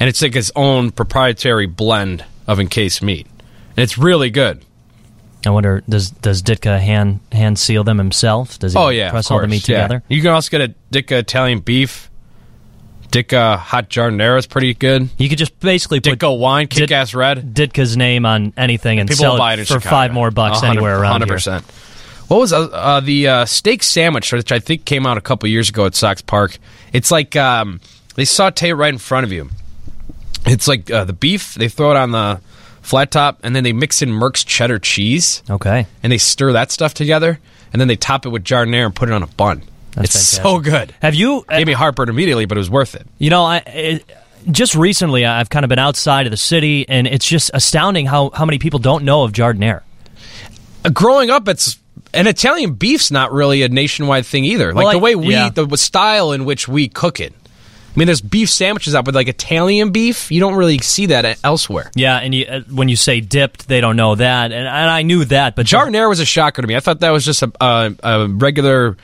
[0.02, 3.24] And it's like its own proprietary blend of encased meat,
[3.76, 4.64] and it's really good.
[5.46, 8.58] I wonder does does Ditka hand hand seal them himself?
[8.58, 9.82] Does he Oh yeah, press all the meat yeah.
[9.86, 10.02] together?
[10.08, 12.10] You can also get a Ditka Italian beef.
[13.12, 15.08] Ditka hot giardiniera is pretty good.
[15.18, 17.54] You could just basically put Ditka wine, Dit- kick ass red.
[17.54, 19.88] Ditka's name on anything and People sell buy it it for Chicago.
[19.90, 21.36] five more bucks anywhere around here.
[21.36, 21.62] 100%.
[22.28, 25.48] What was uh, uh, the uh, steak sandwich, which I think came out a couple
[25.48, 26.58] years ago at Sox Park?
[26.92, 27.80] It's like um,
[28.16, 29.48] they saute it right in front of you.
[30.52, 32.40] It's like uh, the beef, they throw it on the
[32.82, 36.70] flat top, and then they mix in Merkts cheddar cheese, Okay, and they stir that
[36.70, 37.38] stuff together,
[37.72, 39.62] and then they top it with giardiniera and put it on a bun.
[39.94, 40.42] That's it's fantastic.
[40.42, 40.94] so good.
[41.02, 41.44] have you?
[41.48, 43.06] uh, Gave me heartburn immediately, but it was worth it.
[43.18, 44.04] You know, I it,
[44.50, 48.30] just recently I've kind of been outside of the city, and it's just astounding how
[48.30, 49.82] how many people don't know of Giardiniera.
[50.84, 51.78] Uh, growing up, it's
[52.14, 54.72] an Italian beef's not really a nationwide thing either.
[54.72, 55.50] Like Well, the way we, yeah.
[55.50, 57.32] the style in which we cook it.
[57.94, 61.38] I mean, there's beef sandwiches out, but like Italian beef, you don't really see that
[61.44, 61.90] elsewhere.
[61.94, 65.02] Yeah, and you, uh, when you say dipped, they don't know that, and, and I
[65.02, 65.56] knew that.
[65.56, 66.74] But Giardiniera was a shocker to me.
[66.74, 68.96] I thought that was just a, a, a regular,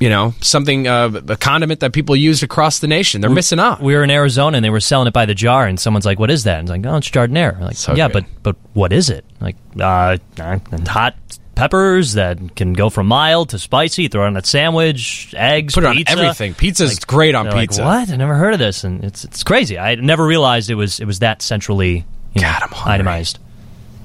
[0.00, 3.20] you know, something uh, a condiment that people used across the nation.
[3.20, 3.82] They're missing out.
[3.82, 6.18] we were in Arizona and they were selling it by the jar, and someone's like,
[6.18, 8.24] "What is that?" And it's like, "Oh, it's Giardiniera." Like, So yeah, good.
[8.42, 9.26] but but what is it?
[9.42, 10.58] Like, uh, uh,
[10.88, 11.16] hot
[11.56, 14.06] peppers that can go from mild to spicy.
[14.06, 16.12] Throw it on a sandwich, eggs, Put it on pizza.
[16.16, 16.54] everything.
[16.54, 17.84] Pizza's great on They're like, pizza.
[17.84, 18.08] what?
[18.10, 19.76] I never heard of this, and it's it's crazy.
[19.78, 22.04] I never realized it was it was that centrally
[22.34, 22.52] you know,
[22.84, 23.38] itemized.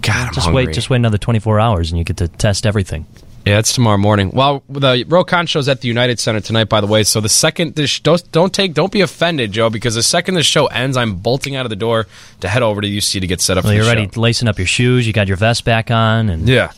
[0.02, 0.66] God, I'm just hungry.
[0.66, 3.06] wait, just wait another twenty four hours, and you get to test everything.
[3.45, 4.30] Yeah, it's tomorrow morning.
[4.36, 7.02] Well, the Rokon show's at the United Center tonight, by the way.
[7.04, 10.43] So the second this don't don't take don't be offended, Joe, because the second the
[10.43, 12.06] show ends, I'm bolting out of the door
[12.41, 13.64] to head over to UC to get set up.
[13.64, 14.22] Well, you're already show.
[14.22, 15.08] lacing up your shoes.
[15.08, 16.72] You got your vest back on, and Yeah,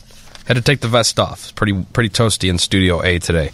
[0.46, 1.44] had to take the vest off.
[1.44, 3.50] It's pretty pretty toasty in Studio A today.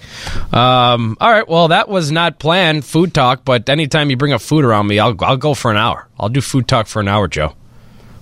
[0.53, 4.41] Um, all right, well that was not planned food talk, but anytime you bring up
[4.41, 6.09] food around me, I'll I'll go for an hour.
[6.19, 7.55] I'll do food talk for an hour, Joe.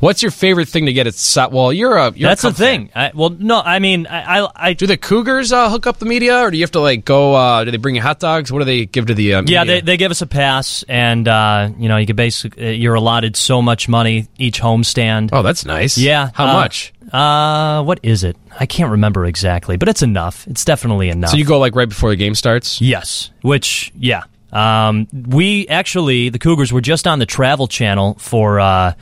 [0.00, 2.54] What's your favorite thing to get at Sa- Well, you're a you're that's a the
[2.54, 2.90] thing.
[2.94, 6.06] I, well, no, I mean, I, I, I do the Cougars uh, hook up the
[6.06, 7.34] media, or do you have to like go?
[7.34, 8.52] Uh, do they bring you hot dogs?
[8.52, 9.34] What do they give to the?
[9.34, 12.76] Uh, Yeah, they, they give us a pass, and uh, you know you can basically
[12.76, 15.30] you're allotted so much money each homestand.
[15.32, 15.98] Oh, that's nice.
[15.98, 16.92] Yeah, How uh, much?
[17.12, 18.36] Uh, what is it?
[18.58, 20.46] I can't remember exactly, but it's enough.
[20.46, 21.30] It's definitely enough.
[21.30, 22.80] So you go like right before the game starts.
[22.80, 24.24] Yes, which yeah.
[24.52, 28.60] Um, we actually the Cougars were just on the Travel Channel for.
[28.60, 28.92] Uh,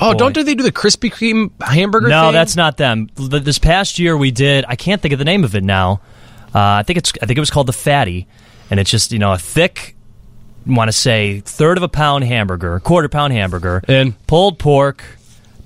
[0.00, 0.18] Oh, boy.
[0.18, 2.06] don't do they do the Krispy Kreme hamburger?
[2.06, 2.32] No, thing?
[2.34, 3.08] that's not them.
[3.16, 4.64] This past year we did.
[4.68, 6.00] I can't think of the name of it now.
[6.54, 7.12] Uh, I think it's.
[7.20, 8.28] I think it was called the Fatty,
[8.70, 9.96] and it's just you know a thick.
[10.64, 15.02] Want to say third of a pound hamburger, quarter pound hamburger, and pulled pork,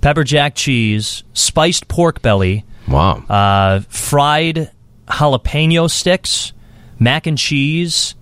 [0.02, 4.70] pepper jack cheese, spiced pork belly, wow, uh, fried
[5.08, 6.52] jalapeno sticks,
[6.98, 8.14] mac and cheese,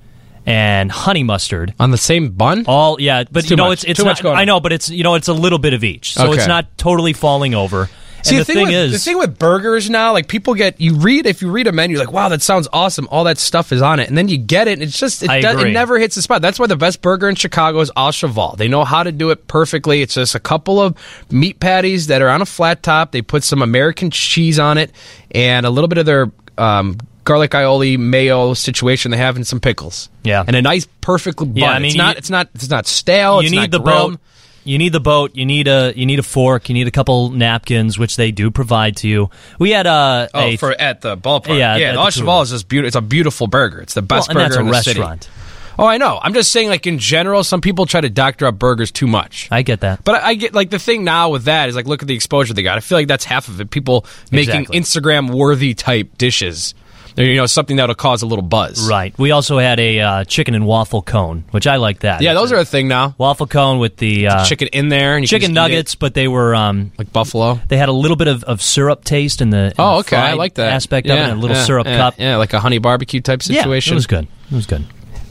[0.46, 2.64] and honey mustard on the same bun.
[2.66, 3.82] All yeah, but It's you know much.
[3.82, 4.10] it's it's Too not.
[4.12, 6.32] much going I know, but it's you know it's a little bit of each, so
[6.32, 7.90] it's not totally falling over.
[8.22, 10.54] See, and the, the, thing, thing with, is, the thing with burgers now, like people
[10.54, 13.08] get you read if you read a menu, like wow, that sounds awesome.
[13.10, 15.30] All that stuff is on it, and then you get it, and it's just it,
[15.30, 16.42] I do- it never hits the spot.
[16.42, 18.56] That's why the best burger in Chicago is Au Cheval.
[18.56, 20.02] They know how to do it perfectly.
[20.02, 20.96] It's just a couple of
[21.30, 23.12] meat patties that are on a flat top.
[23.12, 24.90] They put some American cheese on it
[25.32, 29.60] and a little bit of their um, garlic aioli mayo situation they have and some
[29.60, 30.08] pickles.
[30.24, 30.44] Yeah.
[30.46, 31.54] and a nice perfect bun.
[31.56, 33.42] Yeah, I mean, it's not you- it's not it's not stale.
[33.42, 34.18] you need the grilled.
[34.64, 35.34] You need the boat.
[35.34, 36.68] You need a you need a fork.
[36.68, 39.30] You need a couple napkins, which they do provide to you.
[39.58, 41.58] We had a, Oh, a for at the ballpark.
[41.58, 42.86] Yeah, Yeah, the the Au Cheval is just beautiful.
[42.88, 43.80] It's a beautiful burger.
[43.80, 45.24] It's the best Well, burger in the restaurant.
[45.24, 45.34] city.
[45.78, 46.18] Oh, I know.
[46.22, 49.48] I'm just saying, like in general, some people try to doctor up burgers too much.
[49.50, 50.04] I get that.
[50.04, 52.14] But I I get like the thing now with that is like look at the
[52.14, 52.76] exposure they got.
[52.76, 53.70] I feel like that's half of it.
[53.70, 54.78] People making Exactly.
[54.80, 56.74] Instagram worthy type dishes.
[57.16, 58.88] You know, something that'll cause a little buzz.
[58.88, 59.16] right.
[59.18, 62.22] We also had a uh, chicken and waffle cone, which I like that.
[62.22, 63.14] Yeah, those are a thing now.
[63.18, 66.28] waffle cone with the uh, Chicken in there and you chicken it nuggets, but they
[66.28, 67.60] were um, like buffalo.
[67.68, 70.16] they had a little bit of, of syrup taste in the in Oh, the okay.
[70.16, 71.32] I like that aspect yeah, of it.
[71.32, 72.14] A little yeah, syrup yeah, cup.
[72.18, 73.92] Yeah, like a honey barbecue type situation.
[73.92, 74.28] Yeah, it was good.
[74.50, 74.80] It was good.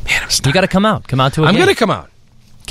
[0.06, 1.08] Man, you got to come out.
[1.08, 2.10] Come out to a I'm gonna come out.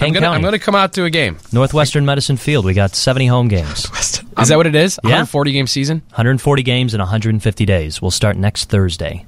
[0.00, 1.38] I'm Kane gonna, I'm gonna come out to a game.
[1.52, 2.64] Northwestern Medicine Field.
[2.64, 3.86] We got 70 home games.
[4.38, 4.98] Is that what it is?
[5.02, 5.10] Yeah.
[5.10, 8.00] 140 game season, 140 games in 150 days.
[8.00, 9.24] We'll start next Thursday.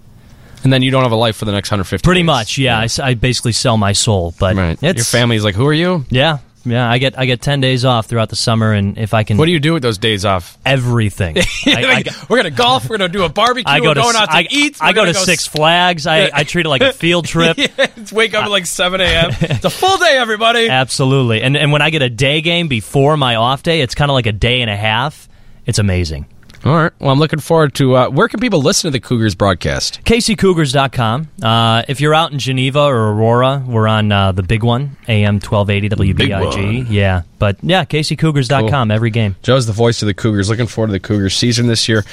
[0.62, 2.04] and then you don't have a life for the next 150.
[2.04, 2.26] Pretty days.
[2.26, 2.86] much, yeah.
[3.02, 4.78] I basically sell my soul, but Right.
[4.82, 6.04] it's Your family's like, who are you?
[6.10, 6.90] Yeah, yeah.
[6.90, 9.46] I get I get 10 days off throughout the summer, and if I can, What
[9.46, 10.58] do you do with those days off?
[10.64, 11.36] everything.
[11.66, 12.88] I, I, we're gonna golf.
[12.88, 13.64] We're gonna do a barbecue.
[13.66, 14.76] I go we're to going out to I, eat.
[14.80, 16.06] I go to Six Flags.
[16.06, 17.56] I, I treat it like a field trip.
[17.58, 19.30] yeah, wake up at like 7 a.m.
[19.40, 20.68] It's a full day, everybody.
[20.68, 21.42] Absolutely.
[21.42, 24.14] And and when I get a day game before my off day, it's kind of
[24.14, 25.28] like a day and a half.
[25.66, 26.26] It's amazing.
[26.62, 26.92] All right.
[26.98, 27.96] Well, I'm looking forward to.
[27.96, 30.04] Uh, where can people listen to the Cougars broadcast?
[30.04, 31.28] KCCougars.com.
[31.42, 35.36] Uh, if you're out in Geneva or Aurora, we're on uh, the big one, AM
[35.36, 36.86] 1280 WBIG.
[36.90, 37.22] Yeah.
[37.38, 39.36] But yeah, KCCougars.com every game.
[39.42, 40.50] Joe's the voice of the Cougars.
[40.50, 42.04] Looking forward to the Cougars season this year.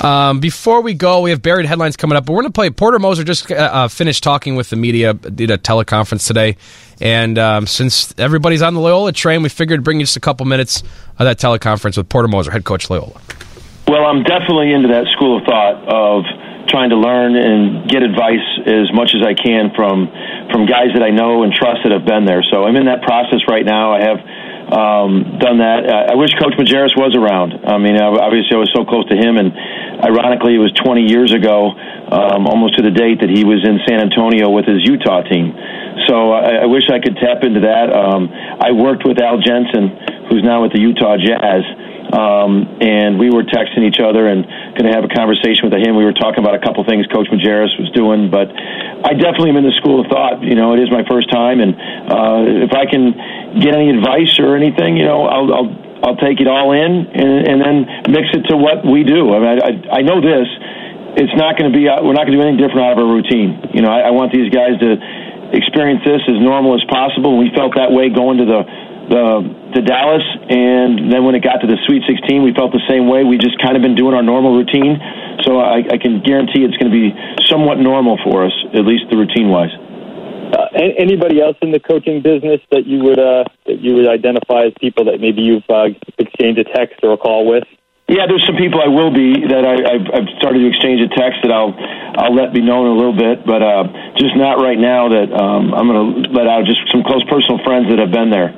[0.00, 2.70] Um, before we go, we have buried headlines coming up, but we're going to play.
[2.70, 6.56] Porter Moser just uh, uh, finished talking with the media, did a teleconference today,
[7.00, 10.44] and um, since everybody's on the Loyola train, we figured bring you just a couple
[10.44, 10.82] minutes
[11.20, 13.20] of that teleconference with Porter Moser, head coach Loyola.
[13.88, 16.24] Well, I'm definitely into that school of thought of
[16.68, 20.06] trying to learn and get advice as much as I can from
[20.54, 22.42] from guys that I know and trust that have been there.
[22.46, 23.92] So I'm in that process right now.
[23.92, 24.20] I have
[24.72, 25.84] um, done that.
[25.90, 27.66] I I wish Coach Majerus was around.
[27.66, 29.52] I mean, I- obviously I was so close to him, and
[30.00, 33.82] ironically, it was 20 years ago, um, almost to the date that he was in
[33.84, 35.52] San Antonio with his Utah team.
[36.06, 37.92] So I, I wish I could tap into that.
[37.92, 39.90] Um, I worked with Al Jensen,
[40.30, 41.66] who's now with the Utah Jazz
[42.10, 44.44] um, and we were texting each other and
[44.74, 45.96] going to have a conversation with him.
[45.96, 49.62] We were talking about a couple things Coach Majerus was doing, but I definitely am
[49.62, 50.42] in the school of thought.
[50.42, 51.72] You know, it is my first time, and
[52.10, 53.14] uh, if I can
[53.60, 55.54] get any advice or anything, you know, I'll.
[55.54, 55.72] I'll
[56.02, 57.76] I'll take it all in and, and then
[58.10, 59.32] mix it to what we do.
[59.34, 60.50] I mean, I, I know this.
[61.14, 61.86] It's not going to be.
[61.86, 63.70] We're not going to do anything different out of our routine.
[63.70, 64.98] You know, I, I want these guys to
[65.54, 67.38] experience this as normal as possible.
[67.38, 68.60] We felt that way going to the
[69.08, 69.24] the
[69.74, 73.08] to Dallas, and then when it got to the Sweet 16, we felt the same
[73.08, 73.24] way.
[73.24, 75.00] We just kind of been doing our normal routine,
[75.42, 77.10] so I, I can guarantee it's going to be
[77.48, 79.72] somewhat normal for us, at least the routine wise.
[80.52, 84.68] Uh, anybody else in the coaching business that you would uh, that you would identify
[84.68, 85.88] as people that maybe you've uh,
[86.18, 87.64] exchanged a text or a call with?
[88.12, 91.08] Yeah, there's some people I will be that I, I've, I've started to exchange a
[91.08, 93.88] text that I'll I'll let be known a little bit, but uh,
[94.20, 95.08] just not right now.
[95.08, 98.28] That um, I'm going to let out just some close personal friends that have been
[98.28, 98.52] there.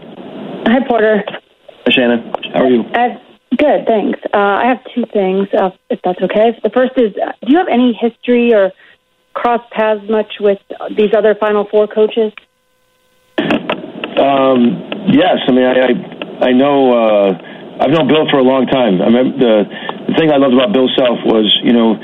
[0.67, 1.23] Hi, Porter.
[1.27, 2.33] Hi, Shannon.
[2.53, 2.83] How are you?
[2.83, 3.19] Uh,
[3.57, 4.19] good, thanks.
[4.33, 6.59] Uh, I have two things, uh, if that's okay.
[6.63, 8.73] The first is, uh, do you have any history or
[9.35, 10.59] cross paths much with
[10.97, 12.33] these other Final Four coaches?
[14.17, 17.29] Um, yes, I mean I I, I know uh,
[17.83, 19.03] I've known Bill for a long time.
[19.03, 19.67] I the
[20.07, 21.99] the thing I loved about Bill Self was you know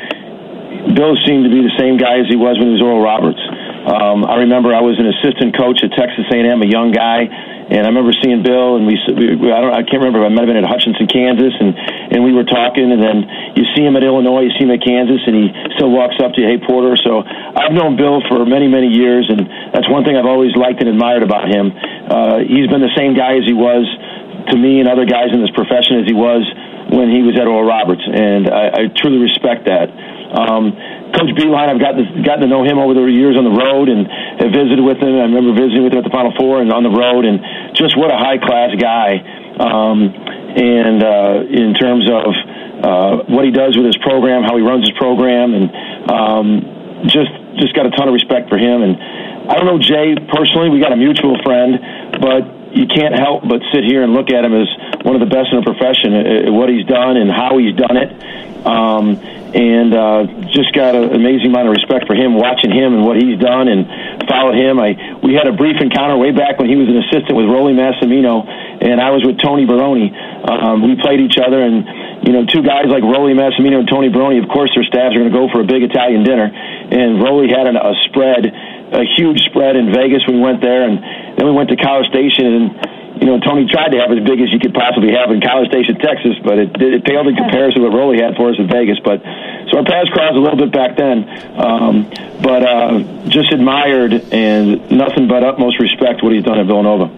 [0.90, 3.40] Bill seemed to be the same guy as he was when he was Oral Roberts.
[3.86, 7.30] Um, I remember I was an assistant coach at Texas A&M, a young guy,
[7.70, 10.26] and I remember seeing Bill, and we, we I don't I can't remember.
[10.26, 11.70] I might have been at Hutchinson, Kansas, and
[12.10, 13.22] and we were talking, and then
[13.54, 15.46] you see him at Illinois, you see him at Kansas, and he
[15.78, 16.98] still walks up to you, hey Porter.
[16.98, 20.82] So I've known Bill for many many years, and that's one thing I've always liked
[20.82, 21.70] and admired about him.
[21.70, 23.86] Uh, he's been the same guy as he was
[24.50, 26.42] to me and other guys in this profession as he was
[26.90, 29.94] when he was at Oral Roberts, and I, I truly respect that.
[30.30, 30.72] Um,
[31.10, 33.90] Coach Beilein, I've gotten to, gotten to know him over the years on the road
[33.90, 34.06] and
[34.38, 35.18] have visited with him.
[35.18, 37.42] I remember visiting with him at the Final Four and on the road, and
[37.74, 39.18] just what a high class guy.
[39.58, 40.14] Um,
[40.54, 42.30] and uh, in terms of
[42.80, 45.66] uh, what he does with his program, how he runs his program, and
[46.08, 46.46] um,
[47.10, 48.82] just just got a ton of respect for him.
[48.82, 48.94] And
[49.50, 51.76] I don't know Jay personally; we got a mutual friend,
[52.22, 54.70] but you can't help but sit here and look at him as
[55.02, 57.96] one of the best in the profession at what he's done and how he's done
[57.98, 58.10] it.
[58.64, 59.18] Um,
[59.54, 63.18] and uh, just got an amazing amount of respect for him, watching him and what
[63.18, 63.86] he's done, and
[64.30, 64.78] followed him.
[64.78, 67.74] I we had a brief encounter way back when he was an assistant with Rollie
[67.74, 70.14] Massimino, and I was with Tony Barone.
[70.46, 71.82] Um, we played each other, and
[72.26, 74.38] you know, two guys like Rollie Massimino and Tony Barone.
[74.38, 77.50] Of course, their staffs are going to go for a big Italian dinner, and Rollie
[77.50, 80.22] had an, a spread, a huge spread in Vegas.
[80.30, 81.02] We went there, and
[81.36, 84.40] then we went to College Station and you know, Tony tried to have as big
[84.40, 87.82] as you could possibly have in College Station, Texas, but it, it paled in comparison
[87.82, 88.96] to what Rollie had for us in Vegas.
[89.04, 89.20] But
[89.68, 91.28] so our paths crossed a little bit back then,
[91.60, 92.08] um,
[92.40, 97.12] but uh, just admired and nothing but utmost respect what he's done at Villanova.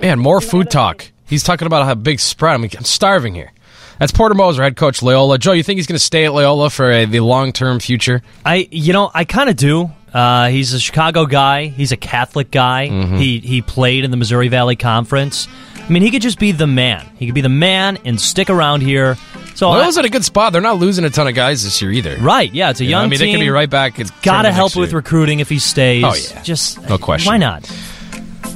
[0.00, 1.10] Man, more food talk.
[1.26, 2.54] He's talking about how big spread.
[2.54, 3.52] I mean, I'm starving here.
[3.98, 5.38] That's Porter Moser, head coach Loyola.
[5.38, 8.22] Joe, you think he's going to stay at Loyola for a, the long term future?
[8.46, 9.90] I, you know, I kind of do.
[10.12, 11.66] Uh, he's a Chicago guy.
[11.66, 12.88] He's a Catholic guy.
[12.88, 13.16] Mm-hmm.
[13.16, 15.48] He he played in the Missouri Valley Conference.
[15.76, 17.06] I mean, he could just be the man.
[17.16, 19.16] He could be the man and stick around here.
[19.54, 20.52] So Loyola's at a good spot.
[20.52, 22.16] They're not losing a ton of guys this year either.
[22.18, 22.52] Right?
[22.52, 23.26] Yeah, it's a You know, young I mean, team.
[23.28, 23.98] they could be right back.
[23.98, 24.98] It's Got to help with year.
[24.98, 26.04] recruiting if he stays.
[26.04, 26.42] Oh, yeah.
[26.42, 27.30] just No question.
[27.30, 27.68] Why not?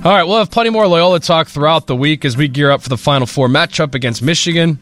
[0.04, 2.82] All right, we'll have plenty more Loyola talk throughout the week as we gear up
[2.82, 4.78] for the Final Four matchup against Michigan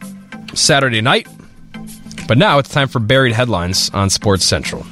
[0.53, 1.27] Saturday night.
[2.27, 4.85] But now it's time for buried headlines on Sports Central.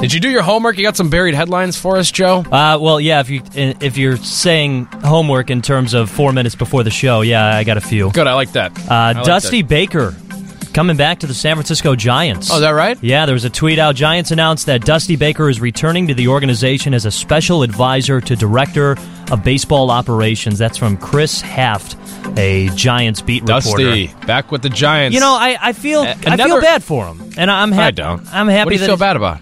[0.00, 0.78] Did you do your homework?
[0.78, 2.38] You got some buried headlines for us, Joe?
[2.40, 3.20] Uh, well, yeah.
[3.20, 7.56] If you if you're saying homework in terms of four minutes before the show, yeah,
[7.56, 8.10] I got a few.
[8.10, 8.76] Good, I like that.
[8.90, 9.68] Uh, like Dusty that.
[9.68, 10.14] Baker
[10.74, 12.50] coming back to the San Francisco Giants.
[12.50, 12.98] Oh, is that right?
[13.02, 13.94] Yeah, there was a tweet out.
[13.94, 18.34] Giants announced that Dusty Baker is returning to the organization as a special advisor to
[18.34, 18.96] director
[19.30, 20.58] of baseball operations.
[20.58, 21.96] That's from Chris Haft,
[22.38, 24.26] a Giants beat Dusty, reporter.
[24.26, 25.14] back with the Giants.
[25.14, 27.84] You know, I, I feel A- I feel bad for him, and I'm happy.
[27.86, 28.34] I don't.
[28.34, 29.40] I'm happy What do you that feel bad about?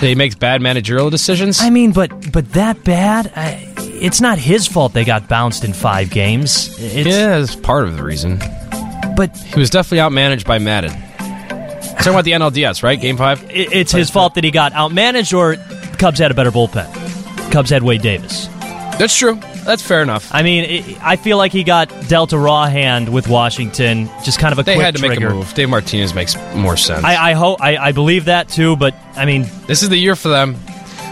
[0.00, 1.60] That he makes bad managerial decisions?
[1.60, 3.32] I mean, but but that bad?
[3.34, 6.68] I, it's not his fault they got bounced in five games.
[6.80, 8.38] It's, yeah, that's part of the reason.
[9.16, 10.92] But he was definitely outmanaged by Maddon.
[11.98, 13.00] Talking about the NLDS, right?
[13.00, 13.42] Game five.
[13.50, 15.56] it- it's his fault that he got outmanaged, or
[15.96, 17.50] Cubs had a better bullpen.
[17.50, 18.46] Cubs had Wade Davis.
[18.98, 19.40] That's true.
[19.68, 20.30] That's fair enough.
[20.32, 24.08] I mean, it, I feel like he got dealt a raw hand with Washington.
[24.24, 25.28] Just kind of a They quick had to make trigger.
[25.28, 25.52] a move.
[25.52, 27.04] Dave Martinez makes more sense.
[27.04, 30.16] I, I hope I, I believe that too, but I mean, this is the year
[30.16, 30.56] for them.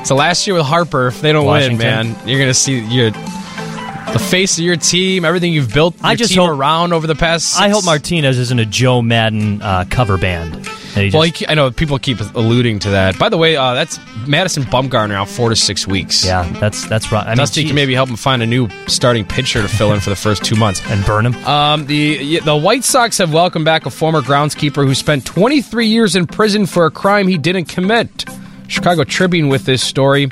[0.00, 1.08] It's the last year with Harper.
[1.08, 1.76] If they don't Washington.
[1.78, 5.94] win, man, you're gonna see your the face of your team, everything you've built.
[5.98, 7.60] Your I just team hope- around over the past.
[7.60, 10.66] I hope Martinez isn't a Joe Maddon uh, cover band.
[10.96, 13.18] Well, just- he, I know people keep alluding to that.
[13.18, 16.24] By the way, uh, that's Madison Bumgarner out four to six weeks.
[16.24, 17.24] yeah, that's that's right.
[17.24, 17.70] I mean, Dusty geez.
[17.70, 20.44] can maybe help him find a new starting pitcher to fill in for the first
[20.44, 20.80] two months.
[20.90, 21.34] and burn him.
[21.44, 26.16] Um, the the White Sox have welcomed back a former groundskeeper who spent 23 years
[26.16, 28.24] in prison for a crime he didn't commit.
[28.68, 30.28] Chicago Tribune with this story.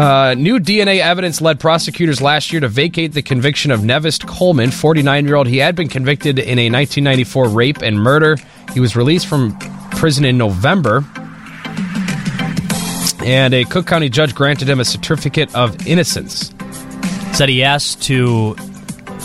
[0.00, 4.70] Uh, new DNA evidence led prosecutors last year to vacate the conviction of Nevest Coleman,
[4.70, 5.46] 49 year old.
[5.46, 8.38] He had been convicted in a 1994 rape and murder.
[8.72, 9.58] He was released from
[9.90, 11.04] prison in November.
[13.26, 16.50] And a Cook County judge granted him a certificate of innocence.
[17.34, 18.56] said he asked to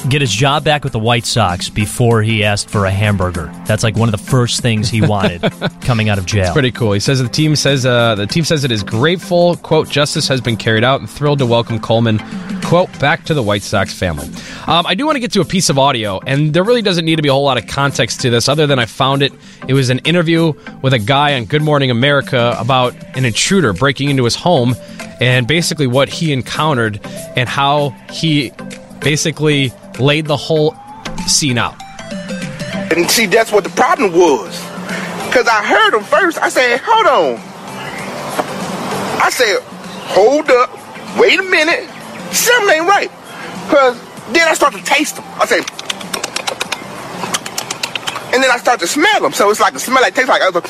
[0.10, 3.52] get his job back with the White Sox before he asked for a hamburger.
[3.66, 5.42] That's like one of the first things he wanted
[5.82, 6.54] coming out of jail.
[6.54, 6.94] Pretty cool.
[6.94, 9.56] He says the team says uh, the team says it is grateful.
[9.58, 12.20] "Quote: Justice has been carried out, and thrilled to welcome Coleman."
[12.64, 14.28] "Quote: Back to the White Sox family."
[14.68, 17.06] Um, I do want to get to a piece of audio, and there really doesn't
[17.06, 19.34] need to be a whole lot of context to this, other than I found it.
[19.68, 24.10] It was an interview with a guy on Good Morning America about an intruder breaking
[24.10, 24.76] into his home,
[25.20, 27.00] and basically what he encountered
[27.36, 28.52] and how he
[29.00, 30.76] basically laid the whole
[31.28, 31.76] scene out.
[32.96, 34.60] And see, that's what the problem was.
[35.28, 36.38] Because I heard him first.
[36.38, 37.40] I said, hold on.
[39.22, 40.70] I said, hold up.
[41.20, 41.90] Wait a minute.
[42.34, 43.10] Something ain't right.
[43.66, 44.00] Because
[44.32, 45.26] then I start to taste them.
[45.36, 45.60] I say,
[48.34, 49.34] and then I start to smell them.
[49.34, 50.62] So it's like the smell like tastes like other.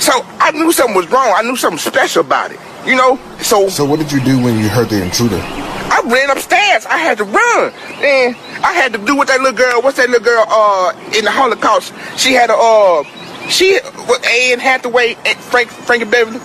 [0.00, 1.32] So I knew something was wrong.
[1.34, 2.60] I knew something special about it.
[2.86, 3.18] You know?
[3.40, 5.59] So So what did you do when you heard the intruder?
[5.90, 6.86] I ran upstairs.
[6.86, 7.72] I had to run.
[8.02, 11.24] And I had to do what that little girl, what's that little girl uh in
[11.24, 11.92] the Holocaust?
[12.16, 13.02] She had a uh
[13.50, 16.38] she what Anne Hathaway, and Frank Frankie Beverly.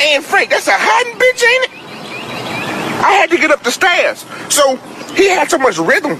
[0.00, 1.84] Anne Frank, that's a hiding bitch, ain't it?
[3.04, 4.24] I had to get up the stairs.
[4.48, 4.76] So
[5.14, 6.16] he had so much rhythm.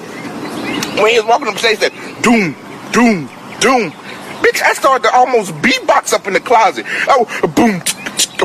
[0.99, 2.55] When he was walking upstairs stairs, doom,
[2.93, 3.29] doom,
[3.61, 3.91] doom.
[4.43, 6.85] Bitch, I started to almost beatbox up in the closet.
[7.09, 7.81] Oh, boom,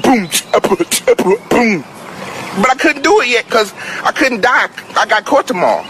[0.02, 0.30] boom,
[0.62, 1.84] boom, boom.
[2.58, 3.74] But I couldn't do it yet because
[4.04, 4.70] I couldn't die.
[4.97, 5.84] I got caught tomorrow.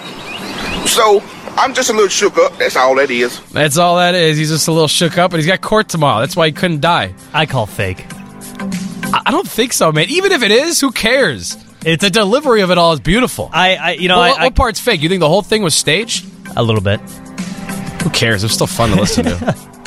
[0.85, 1.21] So
[1.57, 2.57] I'm just a little shook up.
[2.57, 3.39] That's all that is.
[3.51, 4.37] That's all that is.
[4.37, 6.19] He's just a little shook up, and he's got court tomorrow.
[6.19, 7.13] That's why he couldn't die.
[7.33, 8.05] I call fake.
[8.11, 10.07] I I don't think so, man.
[10.09, 11.57] Even if it is, who cares?
[11.85, 13.49] It's a delivery of it all is beautiful.
[13.53, 15.01] I, I you know, Well, I, what, I- what part's fake?
[15.01, 16.25] You think the whole thing was staged?
[16.55, 16.99] a little bit.
[18.01, 18.43] Who cares?
[18.43, 19.55] It was still fun to listen to.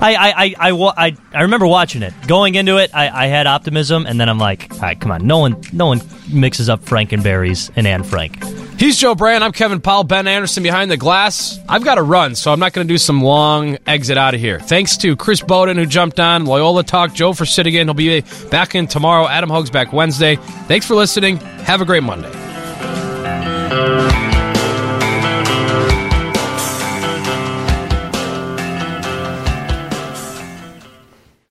[0.00, 2.14] I, I, I, I, I, remember watching it.
[2.26, 5.26] Going into it, I, I had optimism, and then I'm like, all right, come on,
[5.26, 8.42] no one, no one mixes up Frankenberries and Anne Frank.
[8.78, 9.42] He's Joe Brand.
[9.42, 10.04] I'm Kevin Powell.
[10.04, 11.58] Ben Anderson behind the glass.
[11.68, 14.40] I've got to run, so I'm not going to do some long exit out of
[14.40, 14.60] here.
[14.60, 17.88] Thanks to Chris Boden who jumped on, Loyola Talk, Joe for sitting in.
[17.88, 18.20] He'll be
[18.50, 19.26] back in tomorrow.
[19.26, 20.36] Adam Hugs back Wednesday.
[20.36, 21.38] Thanks for listening.
[21.38, 22.30] Have a great Monday.